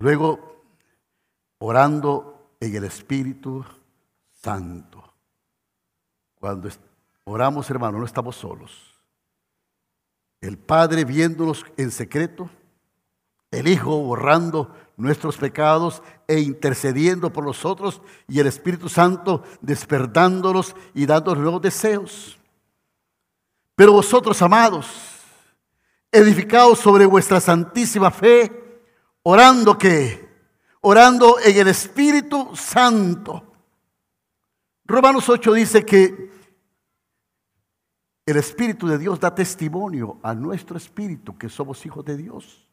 Luego, 0.00 0.64
orando 1.58 2.56
en 2.58 2.74
el 2.74 2.82
Espíritu 2.82 3.64
Santo. 4.32 5.14
Cuando 6.34 6.68
oramos, 7.22 7.70
hermano, 7.70 7.98
no 7.98 8.04
estamos 8.04 8.34
solos. 8.34 8.93
El 10.44 10.58
Padre 10.58 11.06
viéndonos 11.06 11.64
en 11.78 11.90
secreto, 11.90 12.50
el 13.50 13.66
Hijo 13.66 13.96
borrando 13.96 14.76
nuestros 14.98 15.38
pecados 15.38 16.02
e 16.28 16.38
intercediendo 16.38 17.32
por 17.32 17.46
nosotros 17.46 18.02
y 18.28 18.40
el 18.40 18.46
Espíritu 18.46 18.90
Santo 18.90 19.42
despertándonos 19.62 20.76
y 20.92 21.06
dándonos 21.06 21.42
nuevos 21.42 21.62
deseos. 21.62 22.38
Pero 23.74 23.92
vosotros, 23.92 24.42
amados, 24.42 24.86
edificados 26.12 26.78
sobre 26.78 27.06
vuestra 27.06 27.40
santísima 27.40 28.10
fe, 28.10 28.82
orando 29.22 29.78
que, 29.78 30.28
orando 30.82 31.38
en 31.40 31.56
el 31.56 31.68
Espíritu 31.68 32.50
Santo. 32.54 33.50
Romanos 34.84 35.26
8 35.26 35.52
dice 35.54 35.86
que 35.86 36.33
el 38.26 38.36
Espíritu 38.38 38.86
de 38.86 38.98
Dios 38.98 39.20
da 39.20 39.34
testimonio 39.34 40.18
a 40.22 40.34
nuestro 40.34 40.76
espíritu 40.76 41.36
que 41.36 41.48
somos 41.48 41.84
hijos 41.84 42.04
de 42.04 42.16
Dios. 42.16 42.66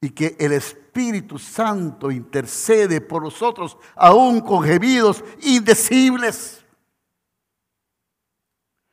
Y 0.00 0.10
que 0.10 0.36
el 0.40 0.52
Espíritu 0.52 1.38
Santo 1.38 2.10
intercede 2.10 3.00
por 3.00 3.22
nosotros 3.22 3.76
aún 3.94 4.40
con 4.40 4.64
gemidos 4.64 5.22
indecibles. 5.42 6.64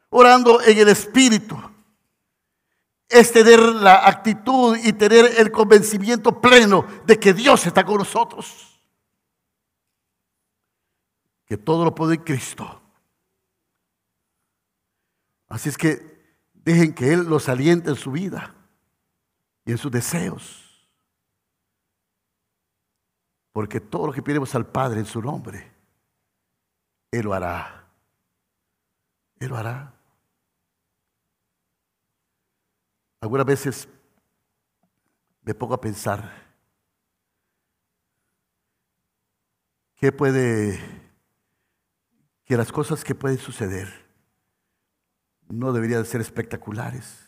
Orando 0.09 0.61
en 0.61 0.77
el 0.77 0.89
Espíritu 0.89 1.57
es 3.07 3.31
tener 3.31 3.59
la 3.59 4.07
actitud 4.07 4.77
y 4.83 4.93
tener 4.93 5.39
el 5.39 5.51
convencimiento 5.51 6.39
pleno 6.39 6.85
de 7.05 7.17
que 7.17 7.33
Dios 7.33 7.65
está 7.65 7.83
con 7.83 7.97
nosotros. 7.97 8.79
Que 11.45 11.57
todo 11.57 11.85
lo 11.85 11.95
puede 11.95 12.23
Cristo 12.23 12.79
Así 15.49 15.69
es 15.69 15.77
que 15.77 16.19
dejen 16.53 16.93
que 16.93 17.11
Él 17.11 17.23
los 17.23 17.49
aliente 17.49 17.89
en 17.89 17.95
su 17.95 18.11
vida 18.11 18.53
y 19.65 19.71
en 19.71 19.77
sus 19.79 19.91
deseos. 19.91 20.87
Porque 23.51 23.81
todo 23.81 24.07
lo 24.07 24.13
que 24.13 24.21
pedimos 24.21 24.53
al 24.53 24.67
Padre 24.67 24.99
en 24.99 25.07
su 25.07 25.21
nombre, 25.21 25.71
Él 27.11 27.25
lo 27.25 27.33
hará. 27.33 27.87
Él 29.39 29.49
lo 29.49 29.57
hará. 29.57 29.91
Algunas 33.21 33.45
veces 33.45 33.89
me 35.41 35.53
pongo 35.55 35.73
a 35.73 35.81
pensar, 35.81 36.31
¿qué 39.95 40.11
puede, 40.11 40.79
que 42.45 42.55
las 42.55 42.71
cosas 42.71 43.03
que 43.03 43.15
pueden 43.15 43.39
suceder 43.39 44.08
no 45.49 45.73
deberían 45.73 46.05
ser 46.05 46.21
espectaculares, 46.21 47.27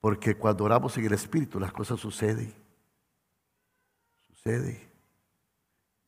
porque 0.00 0.36
cuando 0.36 0.64
oramos 0.64 0.96
en 0.96 1.04
el 1.04 1.12
Espíritu 1.12 1.58
las 1.58 1.72
cosas 1.72 1.98
suceden. 2.00 2.54
Sucede. 4.28 4.88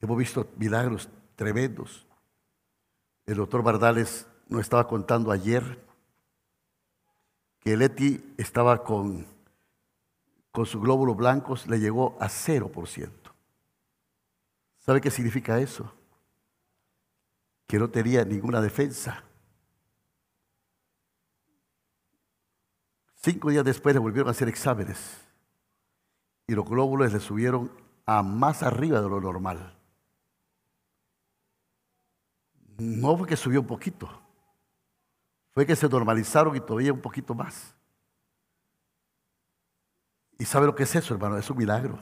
Hemos 0.01 0.17
visto 0.17 0.49
milagros 0.57 1.09
tremendos. 1.35 2.07
El 3.27 3.37
doctor 3.37 3.62
Bardales 3.62 4.27
nos 4.49 4.61
estaba 4.61 4.87
contando 4.87 5.33
ayer 5.33 5.85
que 7.59 7.77
Leti 7.77 8.35
estaba 8.38 8.85
con, 8.85 9.27
con 10.53 10.64
sus 10.64 10.81
glóbulos 10.81 11.17
blancos, 11.17 11.67
le 11.67 11.81
llegó 11.81 12.17
a 12.21 12.29
0%. 12.29 13.11
¿Sabe 14.79 15.01
qué 15.01 15.11
significa 15.11 15.59
eso? 15.59 15.93
Que 17.67 17.79
no 17.79 17.91
tenía 17.91 18.25
ninguna 18.25 18.61
defensa. 18.61 19.25
Cinco 23.20 23.50
días 23.50 23.64
después 23.64 23.94
le 23.94 24.00
volvieron 24.00 24.28
a 24.28 24.31
hacer 24.31 24.48
exámenes 24.48 25.20
y 26.46 26.54
los 26.54 26.64
glóbulos 26.64 27.12
le 27.12 27.18
subieron 27.18 27.70
a 28.07 28.22
más 28.22 28.62
arriba 28.62 29.00
de 29.00 29.09
lo 29.09 29.20
normal. 29.20 29.76
No 32.78 33.18
fue 33.18 33.26
que 33.26 33.37
subió 33.37 33.61
un 33.61 33.66
poquito, 33.66 34.09
fue 35.52 35.66
que 35.66 35.74
se 35.74 35.88
normalizaron 35.88 36.54
y 36.54 36.61
todavía 36.61 36.92
un 36.92 37.00
poquito 37.00 37.35
más. 37.35 37.74
¿Y 40.38 40.44
sabe 40.44 40.66
lo 40.66 40.74
que 40.76 40.85
es 40.85 40.94
eso, 40.94 41.12
hermano? 41.12 41.37
Es 41.37 41.50
un 41.50 41.59
milagro. 41.59 41.98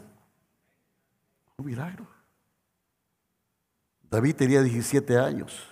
Un 1.57 1.65
milagro. 1.65 2.07
David 4.03 4.37
tenía 4.37 4.61
17 4.61 5.19
años 5.19 5.67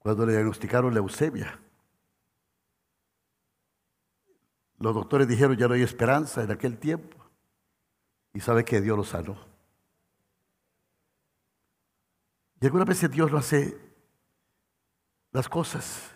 cuando 0.00 0.26
le 0.26 0.32
diagnosticaron 0.32 0.92
leucemia. 0.92 1.60
Los 4.80 4.94
doctores 4.94 5.28
dijeron 5.28 5.56
ya 5.56 5.68
no 5.68 5.74
hay 5.74 5.82
esperanza 5.82 6.42
en 6.42 6.50
aquel 6.50 6.78
tiempo. 6.78 7.16
Y 8.32 8.40
sabe 8.40 8.64
que 8.64 8.80
Dios 8.80 8.96
lo 8.96 9.04
sanó. 9.04 9.36
Y 12.60 12.66
algunas 12.66 12.88
veces 12.88 13.10
Dios 13.10 13.30
lo 13.30 13.38
hace 13.38 13.78
las 15.32 15.48
cosas. 15.48 16.10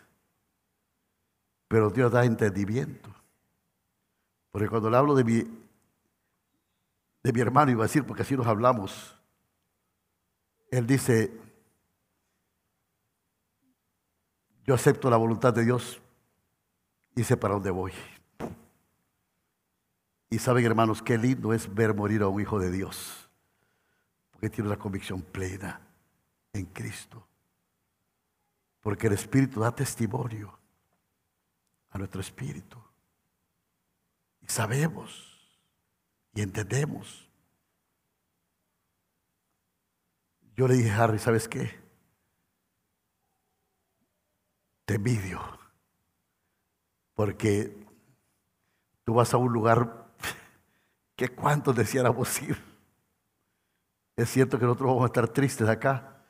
Pero 1.68 1.90
Dios 1.90 2.10
da 2.10 2.24
entendimiento. 2.24 3.14
Porque 4.50 4.68
cuando 4.68 4.88
le 4.88 4.96
hablo 4.96 5.14
de 5.14 5.24
mi, 5.24 5.42
de 7.22 7.32
mi 7.32 7.40
hermano, 7.40 7.70
iba 7.70 7.84
a 7.84 7.86
decir, 7.86 8.04
porque 8.04 8.22
así 8.22 8.36
nos 8.36 8.46
hablamos 8.46 9.14
Él 10.70 10.86
dice, 10.86 11.38
yo 14.64 14.74
acepto 14.74 15.10
la 15.10 15.16
voluntad 15.16 15.52
de 15.52 15.64
Dios 15.64 16.00
y 17.14 17.24
sé 17.24 17.36
para 17.36 17.54
dónde 17.54 17.70
voy. 17.70 17.92
Y 20.34 20.40
saben, 20.40 20.64
hermanos, 20.64 21.00
qué 21.00 21.16
lindo 21.16 21.52
es 21.52 21.72
ver 21.72 21.94
morir 21.94 22.22
a 22.22 22.26
un 22.26 22.40
hijo 22.40 22.58
de 22.58 22.68
Dios, 22.68 23.30
porque 24.32 24.50
tiene 24.50 24.68
una 24.68 24.76
convicción 24.76 25.22
plena 25.22 25.80
en 26.52 26.64
Cristo. 26.64 27.24
Porque 28.80 29.06
el 29.06 29.12
Espíritu 29.12 29.60
da 29.60 29.72
testimonio 29.72 30.58
a 31.90 31.98
nuestro 31.98 32.20
espíritu. 32.20 32.76
Y 34.40 34.48
sabemos 34.48 35.56
y 36.34 36.40
entendemos. 36.40 37.30
Yo 40.56 40.66
le 40.66 40.74
dije 40.74 40.90
a 40.90 41.04
Harry, 41.04 41.20
¿sabes 41.20 41.46
qué? 41.46 41.80
Te 44.84 44.94
envidio. 44.94 45.40
Porque 47.14 47.86
tú 49.04 49.14
vas 49.14 49.32
a 49.32 49.36
un 49.36 49.52
lugar 49.52 50.03
que 51.16 51.28
cuántos 51.28 51.76
deseáramos 51.76 52.40
ir. 52.42 52.56
Es 54.16 54.30
cierto 54.30 54.58
que 54.58 54.64
nosotros 54.64 54.88
vamos 54.88 55.04
a 55.04 55.06
estar 55.06 55.28
tristes 55.28 55.68
acá, 55.68 56.22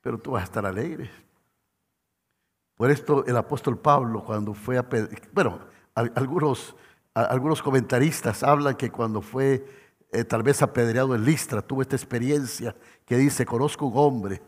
pero 0.00 0.18
tú 0.18 0.32
vas 0.32 0.42
a 0.42 0.44
estar 0.44 0.64
alegre. 0.64 1.10
Por 2.76 2.90
esto 2.90 3.24
el 3.26 3.36
apóstol 3.36 3.78
Pablo 3.78 4.24
cuando 4.24 4.54
fue 4.54 4.78
a... 4.78 4.86
Bueno, 5.32 5.60
algunos, 5.94 6.74
algunos 7.14 7.62
comentaristas 7.62 8.42
hablan 8.42 8.76
que 8.76 8.90
cuando 8.90 9.20
fue 9.20 9.64
eh, 10.10 10.24
tal 10.24 10.42
vez 10.42 10.62
apedreado 10.62 11.14
en 11.14 11.24
Listra, 11.24 11.62
tuvo 11.62 11.82
esta 11.82 11.96
experiencia 11.96 12.74
que 13.04 13.16
dice, 13.16 13.44
conozco 13.44 13.86
un 13.86 13.96
hombre, 13.96 14.42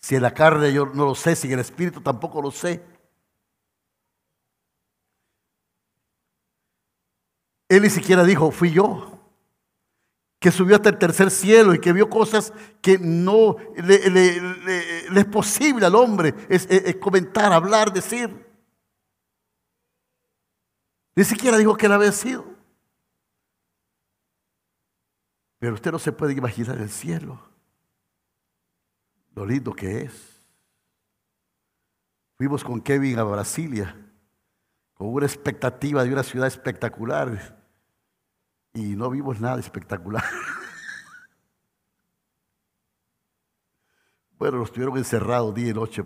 si 0.00 0.16
en 0.16 0.22
la 0.22 0.32
carne 0.32 0.72
yo 0.72 0.86
no 0.86 1.04
lo 1.04 1.14
sé, 1.14 1.36
si 1.36 1.48
en 1.48 1.54
el 1.54 1.60
espíritu 1.60 2.00
tampoco 2.00 2.40
lo 2.40 2.50
sé. 2.50 2.82
Él 7.70 7.82
ni 7.82 7.88
siquiera 7.88 8.24
dijo, 8.24 8.50
fui 8.50 8.72
yo 8.72 9.16
que 10.40 10.50
subió 10.50 10.74
hasta 10.74 10.88
el 10.88 10.98
tercer 10.98 11.30
cielo 11.30 11.72
y 11.72 11.80
que 11.80 11.92
vio 11.92 12.10
cosas 12.10 12.52
que 12.82 12.98
no 12.98 13.56
le, 13.76 14.36
es 15.14 15.24
posible 15.26 15.86
al 15.86 15.94
hombre 15.94 16.34
es, 16.48 16.66
comentar, 16.96 17.52
hablar, 17.52 17.92
decir. 17.92 18.44
Ni 21.14 21.22
siquiera 21.22 21.58
dijo 21.58 21.76
que 21.76 21.86
él 21.86 21.92
había 21.92 22.10
sido. 22.10 22.44
Pero 25.60 25.74
usted 25.74 25.92
no 25.92 25.98
se 26.00 26.10
puede 26.10 26.32
imaginar 26.32 26.78
el 26.78 26.90
cielo, 26.90 27.38
lo 29.34 29.46
lindo 29.46 29.74
que 29.74 30.00
es. 30.00 30.42
Fuimos 32.36 32.64
con 32.64 32.80
Kevin 32.80 33.18
a 33.18 33.24
Brasilia, 33.24 33.94
con 34.94 35.08
una 35.08 35.26
expectativa 35.26 36.02
de 36.02 36.12
una 36.12 36.24
ciudad 36.24 36.48
espectacular 36.48 37.59
y 38.74 38.96
no 38.96 39.10
vimos 39.10 39.40
nada 39.40 39.58
espectacular. 39.58 40.22
bueno, 44.38 44.58
nos 44.58 44.72
tuvieron 44.72 44.96
encerrados 44.96 45.54
día 45.54 45.70
y 45.70 45.74
noche 45.74 46.04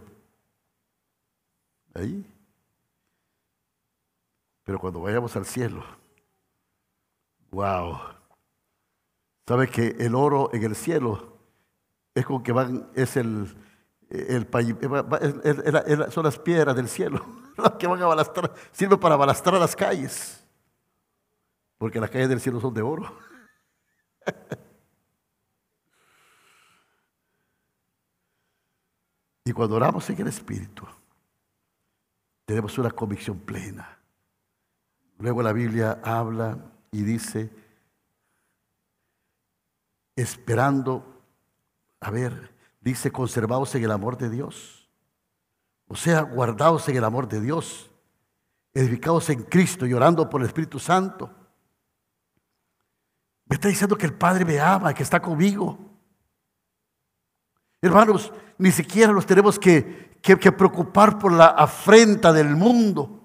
ahí. 1.95 2.31
Pero 4.65 4.79
cuando 4.79 5.01
vayamos 5.01 5.37
al 5.37 5.45
cielo, 5.45 5.85
wow. 7.51 7.99
¿Sabe 9.47 9.69
que 9.69 9.89
el 9.99 10.15
oro 10.15 10.49
en 10.55 10.65
el 10.65 10.75
cielo 10.75 11.37
es 12.15 12.25
con 12.25 12.43
que 12.43 12.53
van, 12.53 12.89
es 12.95 13.19
el, 13.19 13.55
el, 14.09 14.49
son 16.11 16.25
las 16.25 16.39
piedras 16.39 16.75
del 16.75 16.89
cielo, 16.89 17.23
las 17.59 17.73
que 17.73 17.87
van 17.87 18.01
a 18.01 18.07
balastrar, 18.07 18.55
sirve 18.73 18.97
para 18.97 19.17
balastrar 19.17 19.61
las 19.61 19.77
calles 19.77 20.44
porque 21.85 22.01
las 22.01 22.09
calles 22.09 22.31
del 22.31 22.41
cielo 22.41 22.63
son 22.63 22.73
de 22.73 22.81
oro. 22.81 23.15
y 29.45 29.53
cuando 29.53 29.77
oramos 29.77 30.09
en 30.09 30.19
el 30.19 30.29
Espíritu, 30.29 30.87
tenemos 32.47 32.79
una 32.79 32.91
convicción 32.91 33.39
plena. 33.39 33.99
Luego 35.19 35.43
la 35.43 35.53
Biblia 35.53 36.01
habla 36.03 36.73
y 36.91 37.03
dice, 37.03 37.51
esperando, 40.17 41.23
a 42.01 42.11
ver, 42.11 42.55
dice, 42.81 43.13
conservados 43.13 43.75
en 43.75 43.85
el 43.85 43.91
amor 43.91 44.17
de 44.17 44.31
Dios. 44.31 44.89
O 45.87 45.97
sea, 45.97 46.23
guardados 46.23 46.89
en 46.89 46.97
el 46.97 47.05
amor 47.05 47.29
de 47.29 47.43
Dios, 47.43 47.91
edificados 48.73 49.29
en 49.29 49.43
Cristo 49.43 49.85
y 49.85 49.93
orando 49.93 50.31
por 50.31 50.41
el 50.41 50.47
Espíritu 50.47 50.79
Santo 50.79 51.44
me 53.47 53.55
está 53.55 53.69
diciendo 53.69 53.97
que 53.97 54.07
el 54.07 54.15
Padre 54.15 54.45
me 54.45 54.59
ama, 54.59 54.95
que 54.95 55.03
está 55.03 55.21
conmigo. 55.21 55.79
Hermanos, 57.81 58.33
ni 58.57 58.71
siquiera 58.71 59.13
nos 59.13 59.27
tenemos 59.27 59.59
que, 59.59 60.19
que, 60.23 60.37
preocupar 60.53 61.19
por 61.19 61.33
la 61.33 61.49
afrenta 61.49 62.33
del 62.33 62.57
mundo. 62.57 63.21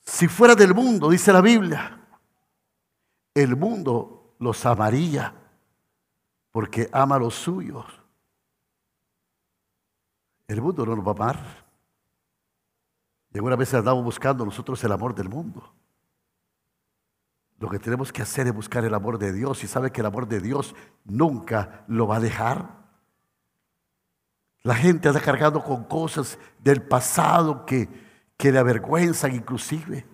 Si 0.00 0.26
fuera 0.26 0.54
del 0.54 0.74
mundo, 0.74 1.10
dice 1.10 1.32
la 1.32 1.42
Biblia, 1.42 2.00
el 3.34 3.56
mundo 3.56 4.34
los 4.38 4.64
amaría 4.64 5.34
porque 6.50 6.88
ama 6.92 7.16
a 7.16 7.18
los 7.18 7.34
suyos. 7.34 7.84
El 10.48 10.60
mundo 10.60 10.86
no 10.86 10.96
nos 10.96 11.06
va 11.06 11.10
a 11.10 11.14
amar. 11.14 11.66
Y 13.32 13.38
alguna 13.38 13.56
vez 13.56 13.72
andamos 13.74 14.04
buscando 14.04 14.44
nosotros 14.44 14.82
el 14.84 14.92
amor 14.92 15.14
del 15.14 15.28
mundo. 15.28 15.72
Lo 17.62 17.70
que 17.70 17.78
tenemos 17.78 18.12
que 18.12 18.22
hacer 18.22 18.48
es 18.48 18.52
buscar 18.52 18.84
el 18.84 18.92
amor 18.92 19.18
de 19.18 19.32
Dios 19.32 19.62
y 19.62 19.68
sabe 19.68 19.92
que 19.92 20.00
el 20.00 20.06
amor 20.08 20.26
de 20.26 20.40
Dios 20.40 20.74
nunca 21.04 21.84
lo 21.86 22.08
va 22.08 22.16
a 22.16 22.20
dejar. 22.20 22.82
La 24.64 24.74
gente 24.74 25.06
anda 25.06 25.20
cargando 25.20 25.62
con 25.62 25.84
cosas 25.84 26.40
del 26.58 26.82
pasado 26.82 27.64
que, 27.64 27.88
que 28.36 28.50
le 28.50 28.58
avergüenzan 28.58 29.32
inclusive. 29.36 30.04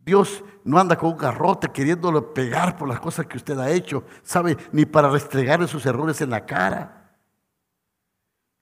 Dios 0.00 0.42
no 0.64 0.80
anda 0.80 0.98
con 0.98 1.12
un 1.12 1.16
garrote 1.16 1.68
queriéndolo 1.68 2.34
pegar 2.34 2.76
por 2.76 2.88
las 2.88 2.98
cosas 2.98 3.26
que 3.26 3.36
usted 3.36 3.56
ha 3.60 3.70
hecho, 3.70 4.02
sabe, 4.24 4.56
ni 4.72 4.84
para 4.84 5.08
restregarle 5.08 5.68
sus 5.68 5.86
errores 5.86 6.20
en 6.22 6.30
la 6.30 6.44
cara. 6.44 7.20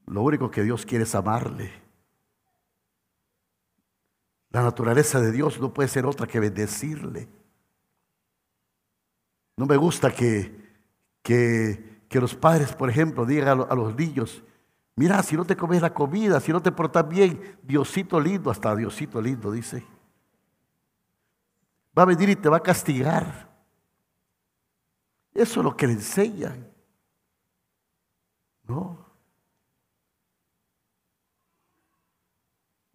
Lo 0.05 0.21
único 0.21 0.51
que 0.51 0.63
Dios 0.63 0.85
quiere 0.85 1.05
es 1.05 1.15
amarle. 1.15 1.73
La 4.51 4.61
naturaleza 4.61 5.19
de 5.19 5.33
Dios 5.33 5.59
no 5.59 5.73
puede 5.73 5.89
ser 5.89 6.05
otra 6.05 6.27
que 6.27 6.41
bendecirle. 6.41 7.27
No 9.57 9.67
me 9.67 9.77
gusta 9.77 10.13
que, 10.13 10.65
que, 11.23 12.21
los 12.21 12.35
padres, 12.35 12.73
por 12.75 12.89
ejemplo, 12.89 13.27
digan 13.27 13.61
a, 13.69 13.75
los 13.75 13.95
niños, 13.97 14.43
mira, 14.97 15.23
si 15.23 15.37
no 15.37 15.45
te 15.45 15.57
comes 15.57 15.83
la 15.83 15.93
comida, 15.93 16.41
si 16.41 16.53
no 16.53 16.63
te 16.63 16.73
portas 16.73 17.09
bien, 17.09 17.59
Diosito 17.63 18.21
lindo, 18.21 18.51
hasta 18.51 18.75
Diosito 18.75 19.21
lindo, 19.21 19.51
dice. 19.51 19.85
Va 21.97 22.03
a 22.03 22.07
venir 22.07 22.29
y 22.29 22.37
te 22.37 22.49
va 22.49 22.59
a 22.59 22.63
castigar. 22.63 23.53
Eso 25.33 25.61
es 25.61 25.65
lo 25.65 25.77
que 25.77 25.87
le 25.87 25.95
enseñan. 25.95 26.73
¿No? 28.65 29.05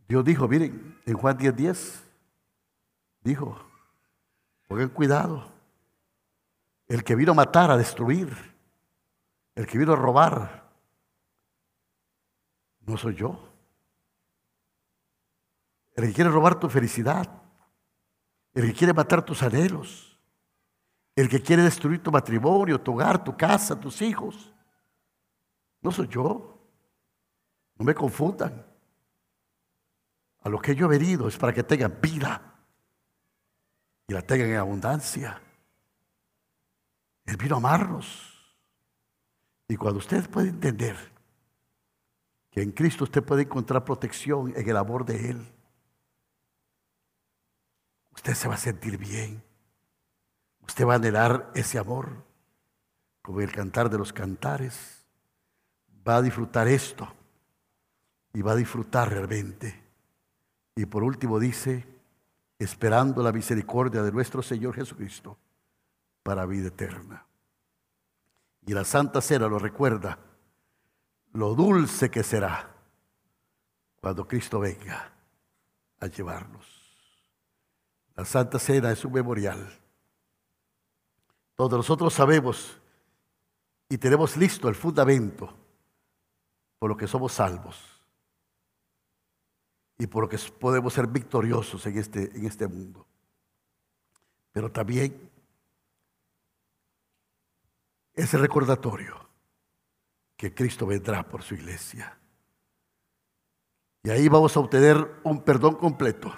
Dios 0.07 0.25
dijo, 0.25 0.47
miren, 0.47 0.99
en 1.05 1.13
Juan 1.13 1.37
10:10, 1.37 1.55
10, 1.55 2.03
dijo, 3.21 3.59
pongan 4.67 4.89
cuidado. 4.89 5.58
El 6.89 7.03
que 7.03 7.15
vino 7.15 7.31
a 7.31 7.35
matar, 7.35 7.69
a 7.69 7.77
destruir. 7.77 8.35
El 9.53 9.67
que 9.67 9.77
vino 9.77 9.93
a 9.93 9.95
robar. 9.95 10.67
No 12.81 12.97
soy 12.97 13.15
yo. 13.15 13.47
El 15.95 16.07
que 16.07 16.13
quiere 16.13 16.31
robar 16.31 16.59
tu 16.59 16.67
felicidad. 16.67 17.29
El 18.53 18.65
que 18.65 18.73
quiere 18.73 18.93
matar 18.93 19.23
tus 19.23 19.43
anhelos. 19.43 20.19
El 21.15 21.29
que 21.29 21.41
quiere 21.41 21.61
destruir 21.61 22.01
tu 22.01 22.11
matrimonio, 22.11 22.81
tu 22.81 22.93
hogar, 22.93 23.23
tu 23.23 23.37
casa, 23.37 23.79
tus 23.79 24.01
hijos. 24.01 24.51
No 25.81 25.91
soy 25.91 26.07
yo. 26.07 26.59
No 27.75 27.85
me 27.85 27.93
confundan. 27.93 28.65
A 30.41 30.49
lo 30.49 30.59
que 30.59 30.73
yo 30.73 30.87
he 30.87 30.97
venido 30.97 31.27
es 31.27 31.37
para 31.37 31.53
que 31.53 31.63
tengan 31.63 31.99
vida 32.01 32.55
y 34.07 34.13
la 34.13 34.23
tengan 34.23 34.49
en 34.49 34.55
abundancia. 34.55 35.39
Él 37.29 37.37
vino 37.37 37.55
a 37.55 37.57
amarnos. 37.59 38.33
Y 39.67 39.75
cuando 39.75 39.99
usted 39.99 40.27
puede 40.27 40.49
entender 40.49 40.95
que 42.49 42.63
en 42.63 42.71
Cristo 42.71 43.03
usted 43.03 43.23
puede 43.23 43.43
encontrar 43.43 43.85
protección 43.85 44.51
en 44.55 44.67
el 44.67 44.75
amor 44.75 45.05
de 45.05 45.29
Él, 45.29 45.47
usted 48.15 48.33
se 48.33 48.47
va 48.47 48.55
a 48.55 48.57
sentir 48.57 48.97
bien. 48.97 49.43
Usted 50.61 50.87
va 50.87 50.93
a 50.93 50.95
anhelar 50.95 51.51
ese 51.53 51.77
amor 51.77 52.25
como 53.21 53.41
el 53.41 53.51
cantar 53.51 53.91
de 53.91 53.99
los 53.99 54.11
cantares, 54.11 55.05
va 56.07 56.15
a 56.17 56.21
disfrutar 56.23 56.67
esto 56.67 57.13
y 58.33 58.41
va 58.41 58.53
a 58.53 58.55
disfrutar 58.55 59.09
realmente. 59.09 59.83
Y 60.75 60.87
por 60.87 61.03
último 61.03 61.37
dice, 61.37 61.85
esperando 62.57 63.21
la 63.21 63.31
misericordia 63.31 64.01
de 64.01 64.11
nuestro 64.11 64.41
Señor 64.41 64.73
Jesucristo 64.73 65.37
para 66.29 66.45
vida 66.45 66.67
eterna. 66.67 67.25
Y 68.67 68.75
la 68.75 68.85
Santa 68.85 69.19
Cena 69.19 69.47
lo 69.47 69.57
recuerda, 69.57 70.19
lo 71.33 71.55
dulce 71.55 72.11
que 72.11 72.21
será 72.21 72.71
cuando 73.99 74.27
Cristo 74.27 74.59
venga 74.59 75.11
a 75.99 76.05
llevarnos. 76.05 76.67
La 78.13 78.25
Santa 78.25 78.59
Cena 78.59 78.91
es 78.91 79.03
un 79.03 79.13
memorial. 79.13 79.75
Todos 81.55 81.71
nosotros 81.71 82.13
sabemos 82.13 82.77
y 83.89 83.97
tenemos 83.97 84.37
listo 84.37 84.69
el 84.69 84.75
fundamento 84.75 85.51
por 86.77 86.91
lo 86.91 86.95
que 86.95 87.07
somos 87.07 87.33
salvos 87.33 87.75
y 89.97 90.05
por 90.05 90.25
lo 90.25 90.29
que 90.29 90.37
podemos 90.59 90.93
ser 90.93 91.07
victoriosos 91.07 91.87
en 91.87 91.97
este, 91.97 92.37
en 92.37 92.45
este 92.45 92.67
mundo. 92.67 93.07
Pero 94.51 94.71
también 94.71 95.28
ese 98.19 98.37
recordatorio 98.37 99.15
que 100.35 100.53
Cristo 100.53 100.85
vendrá 100.85 101.23
por 101.27 101.41
su 101.41 101.55
iglesia. 101.55 102.17
Y 104.03 104.09
ahí 104.09 104.29
vamos 104.29 104.55
a 104.55 104.59
obtener 104.59 105.19
un 105.23 105.41
perdón 105.41 105.75
completo. 105.75 106.33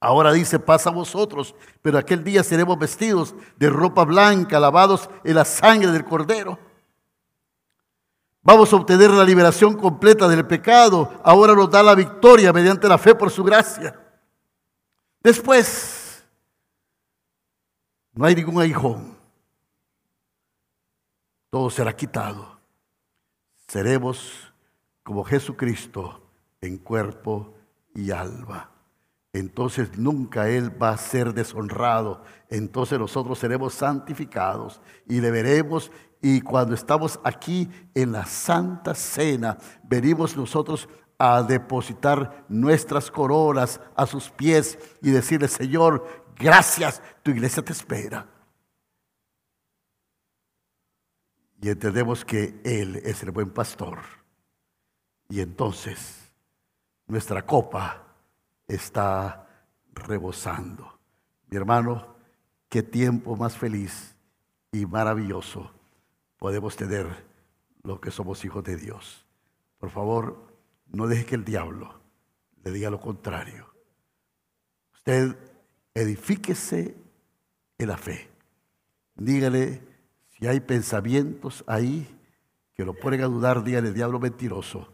Ahora 0.00 0.32
dice, 0.32 0.58
pasa 0.58 0.90
a 0.90 0.92
vosotros, 0.92 1.54
pero 1.82 1.98
aquel 1.98 2.22
día 2.22 2.44
seremos 2.44 2.78
vestidos 2.78 3.34
de 3.56 3.70
ropa 3.70 4.04
blanca, 4.04 4.60
lavados 4.60 5.08
en 5.24 5.34
la 5.34 5.44
sangre 5.44 5.90
del 5.90 6.04
cordero. 6.04 6.58
Vamos 8.42 8.72
a 8.72 8.76
obtener 8.76 9.10
la 9.10 9.24
liberación 9.24 9.74
completa 9.74 10.28
del 10.28 10.46
pecado. 10.46 11.18
Ahora 11.24 11.54
nos 11.54 11.70
da 11.70 11.82
la 11.82 11.94
victoria 11.94 12.52
mediante 12.52 12.86
la 12.86 12.98
fe 12.98 13.14
por 13.14 13.30
su 13.30 13.42
gracia. 13.42 13.98
Después, 15.22 16.22
no 18.12 18.26
hay 18.26 18.34
ningún 18.34 18.60
aguijón. 18.60 19.13
Todo 21.54 21.70
será 21.70 21.94
quitado. 21.94 22.58
Seremos 23.68 24.52
como 25.04 25.22
Jesucristo 25.22 26.20
en 26.60 26.78
cuerpo 26.78 27.54
y 27.94 28.10
alma. 28.10 28.70
Entonces 29.32 29.96
nunca 29.96 30.48
Él 30.48 30.82
va 30.82 30.90
a 30.90 30.96
ser 30.96 31.32
deshonrado. 31.32 32.24
Entonces 32.50 32.98
nosotros 32.98 33.38
seremos 33.38 33.72
santificados 33.72 34.80
y 35.08 35.20
le 35.20 35.30
veremos 35.30 35.92
y 36.20 36.40
cuando 36.40 36.74
estamos 36.74 37.20
aquí 37.22 37.70
en 37.94 38.10
la 38.10 38.26
Santa 38.26 38.92
Cena, 38.92 39.56
venimos 39.84 40.36
nosotros 40.36 40.88
a 41.20 41.40
depositar 41.44 42.46
nuestras 42.48 43.12
coronas 43.12 43.80
a 43.94 44.06
sus 44.06 44.28
pies 44.28 44.76
y 45.00 45.12
decirle, 45.12 45.46
Señor, 45.46 46.04
gracias, 46.36 47.00
tu 47.22 47.30
iglesia 47.30 47.64
te 47.64 47.72
espera. 47.72 48.33
Y 51.64 51.70
entendemos 51.70 52.26
que 52.26 52.60
Él 52.62 52.96
es 52.96 53.22
el 53.22 53.30
buen 53.30 53.48
pastor. 53.48 54.00
Y 55.30 55.40
entonces 55.40 56.30
nuestra 57.06 57.46
copa 57.46 58.04
está 58.68 59.48
rebosando. 59.94 60.98
Mi 61.48 61.56
hermano, 61.56 62.16
qué 62.68 62.82
tiempo 62.82 63.34
más 63.34 63.56
feliz 63.56 64.14
y 64.72 64.84
maravilloso 64.84 65.70
podemos 66.36 66.76
tener 66.76 67.06
lo 67.82 67.98
que 67.98 68.10
somos 68.10 68.44
hijos 68.44 68.62
de 68.62 68.76
Dios. 68.76 69.24
Por 69.78 69.88
favor, 69.88 70.54
no 70.88 71.06
deje 71.06 71.24
que 71.24 71.34
el 71.36 71.46
diablo 71.46 71.98
le 72.62 72.72
diga 72.72 72.90
lo 72.90 73.00
contrario. 73.00 73.72
Usted 74.92 75.34
edifíquese 75.94 76.94
en 77.78 77.88
la 77.88 77.96
fe. 77.96 78.28
Dígale 79.14 79.93
si 80.44 80.48
hay 80.48 80.60
pensamientos 80.60 81.64
ahí 81.66 82.06
que 82.74 82.84
lo 82.84 82.92
ponen 82.92 83.22
a 83.22 83.28
dudar, 83.28 83.64
dígale 83.64 83.94
diablo 83.94 84.20
mentiroso. 84.20 84.92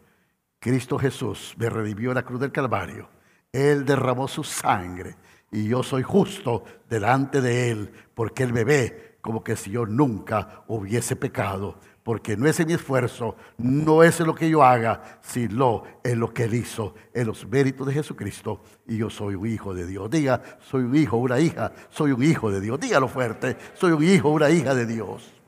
Cristo 0.61 0.97
Jesús 0.97 1.55
me 1.57 1.69
redimió 1.69 2.11
en 2.11 2.15
la 2.15 2.23
cruz 2.23 2.39
del 2.39 2.53
Calvario. 2.53 3.09
Él 3.51 3.83
derramó 3.83 4.29
su 4.29 4.45
sangre 4.45 5.17
y 5.51 5.67
yo 5.67 5.83
soy 5.83 6.03
justo 6.03 6.63
delante 6.89 7.41
de 7.41 7.69
Él 7.69 7.91
porque 8.15 8.43
Él 8.43 8.53
me 8.53 8.63
ve 8.63 9.17
como 9.19 9.43
que 9.43 9.57
si 9.57 9.71
yo 9.71 9.85
nunca 9.85 10.63
hubiese 10.69 11.17
pecado, 11.17 11.77
porque 12.01 12.37
no 12.37 12.47
es 12.47 12.57
en 12.61 12.67
mi 12.67 12.73
esfuerzo, 12.73 13.35
no 13.57 14.03
es 14.03 14.21
en 14.21 14.27
lo 14.27 14.35
que 14.35 14.49
yo 14.49 14.63
haga, 14.63 15.19
sino 15.19 15.83
en 16.01 16.21
lo 16.21 16.33
que 16.33 16.45
Él 16.45 16.53
hizo, 16.53 16.95
en 17.13 17.27
los 17.27 17.45
méritos 17.45 17.85
de 17.87 17.93
Jesucristo, 17.93 18.63
y 18.87 18.95
yo 18.95 19.09
soy 19.09 19.35
un 19.35 19.47
hijo 19.47 19.73
de 19.73 19.85
Dios. 19.85 20.09
Diga, 20.09 20.41
soy 20.61 20.83
un 20.83 20.95
hijo, 20.95 21.17
una 21.17 21.41
hija, 21.41 21.73
soy 21.89 22.13
un 22.13 22.23
hijo 22.23 22.49
de 22.49 22.61
Dios. 22.61 22.79
Dígalo 22.79 23.09
fuerte, 23.09 23.57
soy 23.73 23.91
un 23.91 24.03
hijo, 24.03 24.29
una 24.29 24.49
hija 24.49 24.73
de 24.73 24.85
Dios. 24.85 25.40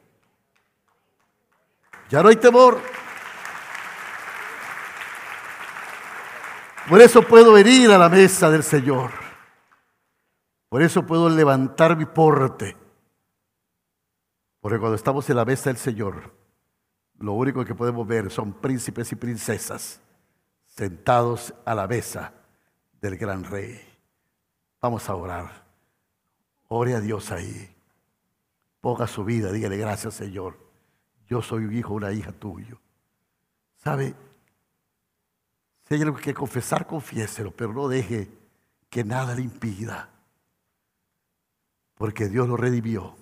Ya 2.13 2.21
no 2.21 2.29
hay 2.29 2.35
temor. 2.35 2.79
Por 6.87 7.01
eso 7.01 7.23
puedo 7.23 7.53
venir 7.53 7.89
a 7.89 7.97
la 7.97 8.07
mesa 8.07 8.51
del 8.51 8.61
Señor. 8.61 9.09
Por 10.69 10.83
eso 10.83 11.05
puedo 11.05 11.27
levantar 11.27 11.97
mi 11.97 12.05
porte 12.05 12.77
porque 14.63 14.79
cuando 14.79 14.95
estamos 14.95 15.29
en 15.29 15.35
la 15.35 15.43
mesa 15.43 15.69
del 15.69 15.75
Señor, 15.75 16.33
lo 17.19 17.33
único 17.33 17.65
que 17.65 17.75
podemos 17.75 18.07
ver 18.07 18.31
son 18.31 18.53
príncipes 18.53 19.11
y 19.11 19.17
princesas 19.17 19.99
sentados 20.63 21.53
a 21.65 21.75
la 21.75 21.85
mesa 21.85 22.33
del 23.01 23.17
gran 23.17 23.43
rey. 23.43 23.81
Vamos 24.81 25.09
a 25.09 25.15
orar. 25.15 25.65
Ore 26.69 26.95
a 26.95 27.01
Dios 27.01 27.29
ahí. 27.33 27.75
Ponga 28.79 29.05
su 29.05 29.25
vida, 29.25 29.51
dígale 29.51 29.75
gracias 29.75 30.13
Señor. 30.13 30.62
Yo 31.27 31.41
soy 31.41 31.65
un 31.65 31.73
hijo, 31.73 31.93
una 31.93 32.11
hija 32.11 32.31
tuyo. 32.31 32.79
¿Sabe? 33.77 34.15
Si 35.87 35.93
hay 35.93 36.01
algo 36.01 36.17
que 36.17 36.33
confesar, 36.33 36.87
confiéselo, 36.87 37.51
pero 37.51 37.73
no 37.73 37.87
deje 37.87 38.29
que 38.89 39.03
nada 39.03 39.35
le 39.35 39.41
impida. 39.41 40.09
Porque 41.95 42.27
Dios 42.27 42.47
lo 42.47 42.57
redimió 42.57 43.15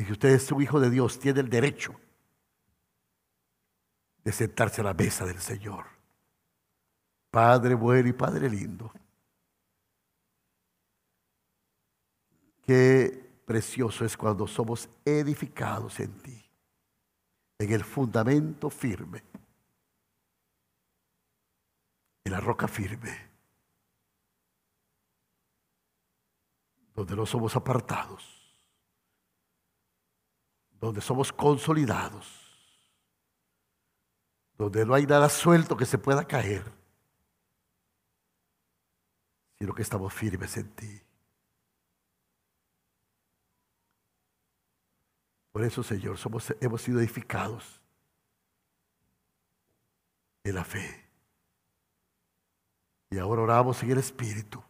y 0.00 0.04
si 0.04 0.12
usted 0.12 0.30
es 0.30 0.44
su 0.44 0.58
hijo 0.62 0.80
de 0.80 0.88
Dios, 0.88 1.18
tiene 1.18 1.40
el 1.40 1.50
derecho 1.50 1.94
de 4.24 4.32
sentarse 4.32 4.80
a 4.80 4.84
la 4.84 4.94
mesa 4.94 5.26
del 5.26 5.38
Señor. 5.38 5.84
Padre 7.30 7.74
bueno 7.74 8.08
y 8.08 8.14
Padre 8.14 8.48
lindo. 8.48 8.90
Qué 12.62 13.30
precioso 13.44 14.06
es 14.06 14.16
cuando 14.16 14.46
somos 14.46 14.88
edificados 15.04 16.00
en 16.00 16.18
ti, 16.22 16.49
en 17.60 17.72
el 17.72 17.84
fundamento 17.84 18.70
firme, 18.70 19.22
en 22.24 22.32
la 22.32 22.40
roca 22.40 22.66
firme, 22.66 23.30
donde 26.94 27.14
no 27.14 27.24
somos 27.24 27.54
apartados 27.54 28.40
donde 30.80 31.02
somos 31.02 31.32
consolidados, 31.32 32.26
donde 34.56 34.84
no 34.86 34.94
hay 34.94 35.06
nada 35.06 35.28
suelto 35.28 35.76
que 35.76 35.84
se 35.84 35.98
pueda 35.98 36.24
caer, 36.24 36.64
sino 39.58 39.74
que 39.74 39.82
estamos 39.82 40.12
firmes 40.12 40.56
en 40.56 40.70
ti. 40.70 41.02
Por 45.52 45.64
eso, 45.64 45.82
Señor, 45.82 46.16
somos, 46.16 46.54
hemos 46.60 46.82
sido 46.82 47.00
edificados 47.00 47.80
en 50.44 50.54
la 50.54 50.64
fe. 50.64 51.08
Y 53.10 53.18
ahora 53.18 53.42
oramos 53.42 53.82
en 53.82 53.90
el 53.90 53.98
Espíritu. 53.98 54.62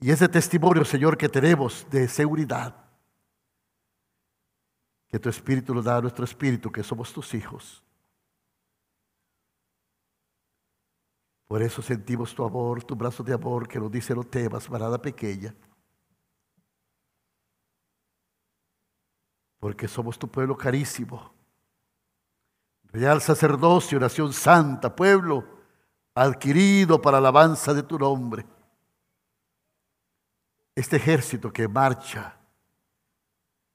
Y 0.00 0.10
ese 0.10 0.28
testimonio, 0.28 0.84
Señor, 0.84 1.16
que 1.16 1.28
tenemos 1.28 1.86
de 1.90 2.08
seguridad, 2.08 2.74
que 5.08 5.18
tu 5.18 5.28
Espíritu 5.28 5.74
nos 5.74 5.84
da 5.84 5.96
a 5.96 6.00
nuestro 6.00 6.24
Espíritu, 6.24 6.70
que 6.70 6.82
somos 6.82 7.12
tus 7.12 7.34
hijos. 7.34 7.82
Por 11.46 11.62
eso 11.62 11.82
sentimos 11.82 12.34
tu 12.34 12.44
amor, 12.44 12.84
tu 12.84 12.94
brazo 12.94 13.22
de 13.24 13.34
amor 13.34 13.66
que 13.66 13.80
nos 13.80 13.90
dice 13.90 14.14
no 14.14 14.22
temas, 14.22 14.70
manada 14.70 15.00
pequeña. 15.02 15.54
Porque 19.60 19.86
somos 19.86 20.18
tu 20.18 20.26
pueblo 20.26 20.56
carísimo. 20.56 21.32
Real 22.84 23.20
sacerdocio, 23.22 24.00
nación 24.00 24.32
santa, 24.32 24.96
pueblo 24.96 25.44
adquirido 26.14 27.00
para 27.00 27.18
alabanza 27.18 27.72
de 27.72 27.84
tu 27.84 27.96
nombre 27.96 28.44
este 30.80 30.96
ejército 30.96 31.52
que 31.52 31.68
marcha 31.68 32.36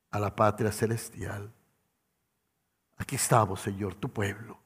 a 0.10 0.20
la 0.20 0.36
patria 0.36 0.72
celestial. 0.72 1.54
Aquí 2.98 3.16
estamos, 3.16 3.62
Señor, 3.62 3.96
tu 3.96 4.10
pueblo, 4.10 4.58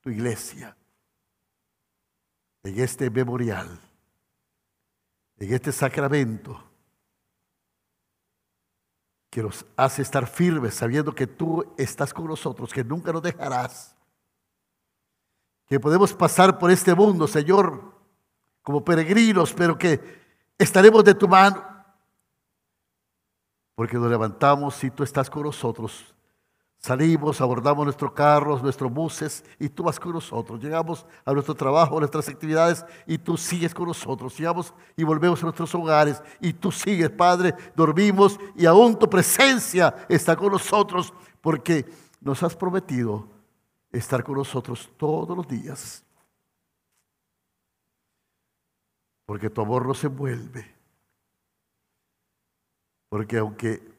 tu 0.00 0.10
iglesia, 0.10 0.76
en 2.62 2.80
este 2.80 3.10
memorial, 3.10 3.78
en 5.38 5.52
este 5.52 5.72
sacramento 5.72 6.65
que 9.36 9.42
nos 9.42 9.66
hace 9.76 10.00
estar 10.00 10.26
firmes 10.26 10.72
sabiendo 10.72 11.14
que 11.14 11.26
tú 11.26 11.62
estás 11.76 12.14
con 12.14 12.24
nosotros, 12.24 12.72
que 12.72 12.82
nunca 12.82 13.12
nos 13.12 13.20
dejarás, 13.20 13.94
que 15.66 15.78
podemos 15.78 16.14
pasar 16.14 16.58
por 16.58 16.70
este 16.70 16.94
mundo, 16.94 17.28
Señor, 17.28 17.92
como 18.62 18.82
peregrinos, 18.82 19.52
pero 19.52 19.76
que 19.76 20.00
estaremos 20.56 21.04
de 21.04 21.14
tu 21.14 21.28
mano, 21.28 21.62
porque 23.74 23.98
nos 23.98 24.08
levantamos 24.08 24.82
y 24.82 24.90
tú 24.90 25.02
estás 25.02 25.28
con 25.28 25.42
nosotros. 25.42 26.15
Salimos, 26.78 27.40
abordamos 27.40 27.84
nuestros 27.84 28.12
carros, 28.12 28.62
nuestros 28.62 28.92
buses 28.92 29.44
y 29.58 29.68
tú 29.68 29.82
vas 29.84 29.98
con 29.98 30.12
nosotros. 30.12 30.62
Llegamos 30.62 31.04
a 31.24 31.32
nuestro 31.32 31.54
trabajo, 31.54 31.96
a 31.96 32.00
nuestras 32.00 32.28
actividades 32.28 32.84
y 33.06 33.18
tú 33.18 33.36
sigues 33.36 33.74
con 33.74 33.88
nosotros. 33.88 34.36
Llegamos 34.38 34.72
y 34.96 35.02
volvemos 35.02 35.40
a 35.42 35.46
nuestros 35.46 35.74
hogares 35.74 36.22
y 36.40 36.52
tú 36.52 36.70
sigues, 36.70 37.10
Padre. 37.10 37.54
Dormimos 37.74 38.38
y 38.54 38.66
aún 38.66 38.98
tu 38.98 39.10
presencia 39.10 40.06
está 40.08 40.36
con 40.36 40.52
nosotros 40.52 41.12
porque 41.40 41.86
nos 42.20 42.42
has 42.42 42.54
prometido 42.54 43.28
estar 43.90 44.22
con 44.22 44.36
nosotros 44.36 44.90
todos 44.96 45.36
los 45.36 45.48
días. 45.48 46.04
Porque 49.24 49.50
tu 49.50 49.60
amor 49.60 49.86
nos 49.86 50.04
envuelve. 50.04 50.72
Porque 53.08 53.38
aunque 53.38 53.95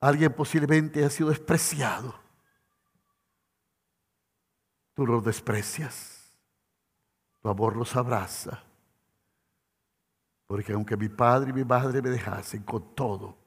alguien 0.00 0.32
posiblemente 0.32 1.04
ha 1.04 1.10
sido 1.10 1.30
despreciado, 1.30 2.14
tú 4.94 5.06
los 5.06 5.24
desprecias. 5.24 6.16
Tu 7.46 7.50
amor 7.50 7.76
los 7.76 7.94
abraza. 7.94 8.64
Porque 10.46 10.72
aunque 10.72 10.96
mi 10.96 11.08
padre 11.08 11.50
y 11.50 11.52
mi 11.52 11.64
madre 11.64 12.02
me 12.02 12.10
dejasen 12.10 12.64
con 12.64 12.94
todo, 12.94 13.38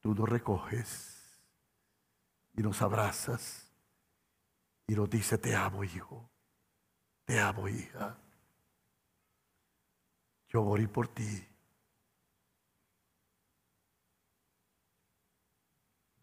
tú 0.00 0.14
nos 0.14 0.28
recoges 0.28 1.40
y 2.54 2.62
nos 2.62 2.82
abrazas 2.82 3.70
y 4.86 4.94
nos 4.94 5.08
dice, 5.08 5.38
te 5.38 5.54
amo 5.54 5.84
hijo, 5.84 6.28
te 7.24 7.40
amo 7.40 7.68
hija. 7.68 8.18
Yo 10.48 10.62
morí 10.62 10.86
por 10.86 11.08
ti. 11.08 11.49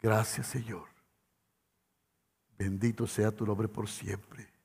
Gracias 0.00 0.46
Señor. 0.46 0.88
Bendito 2.58 3.06
sea 3.06 3.30
tu 3.30 3.46
nombre 3.46 3.68
por 3.68 3.88
siempre. 3.88 4.57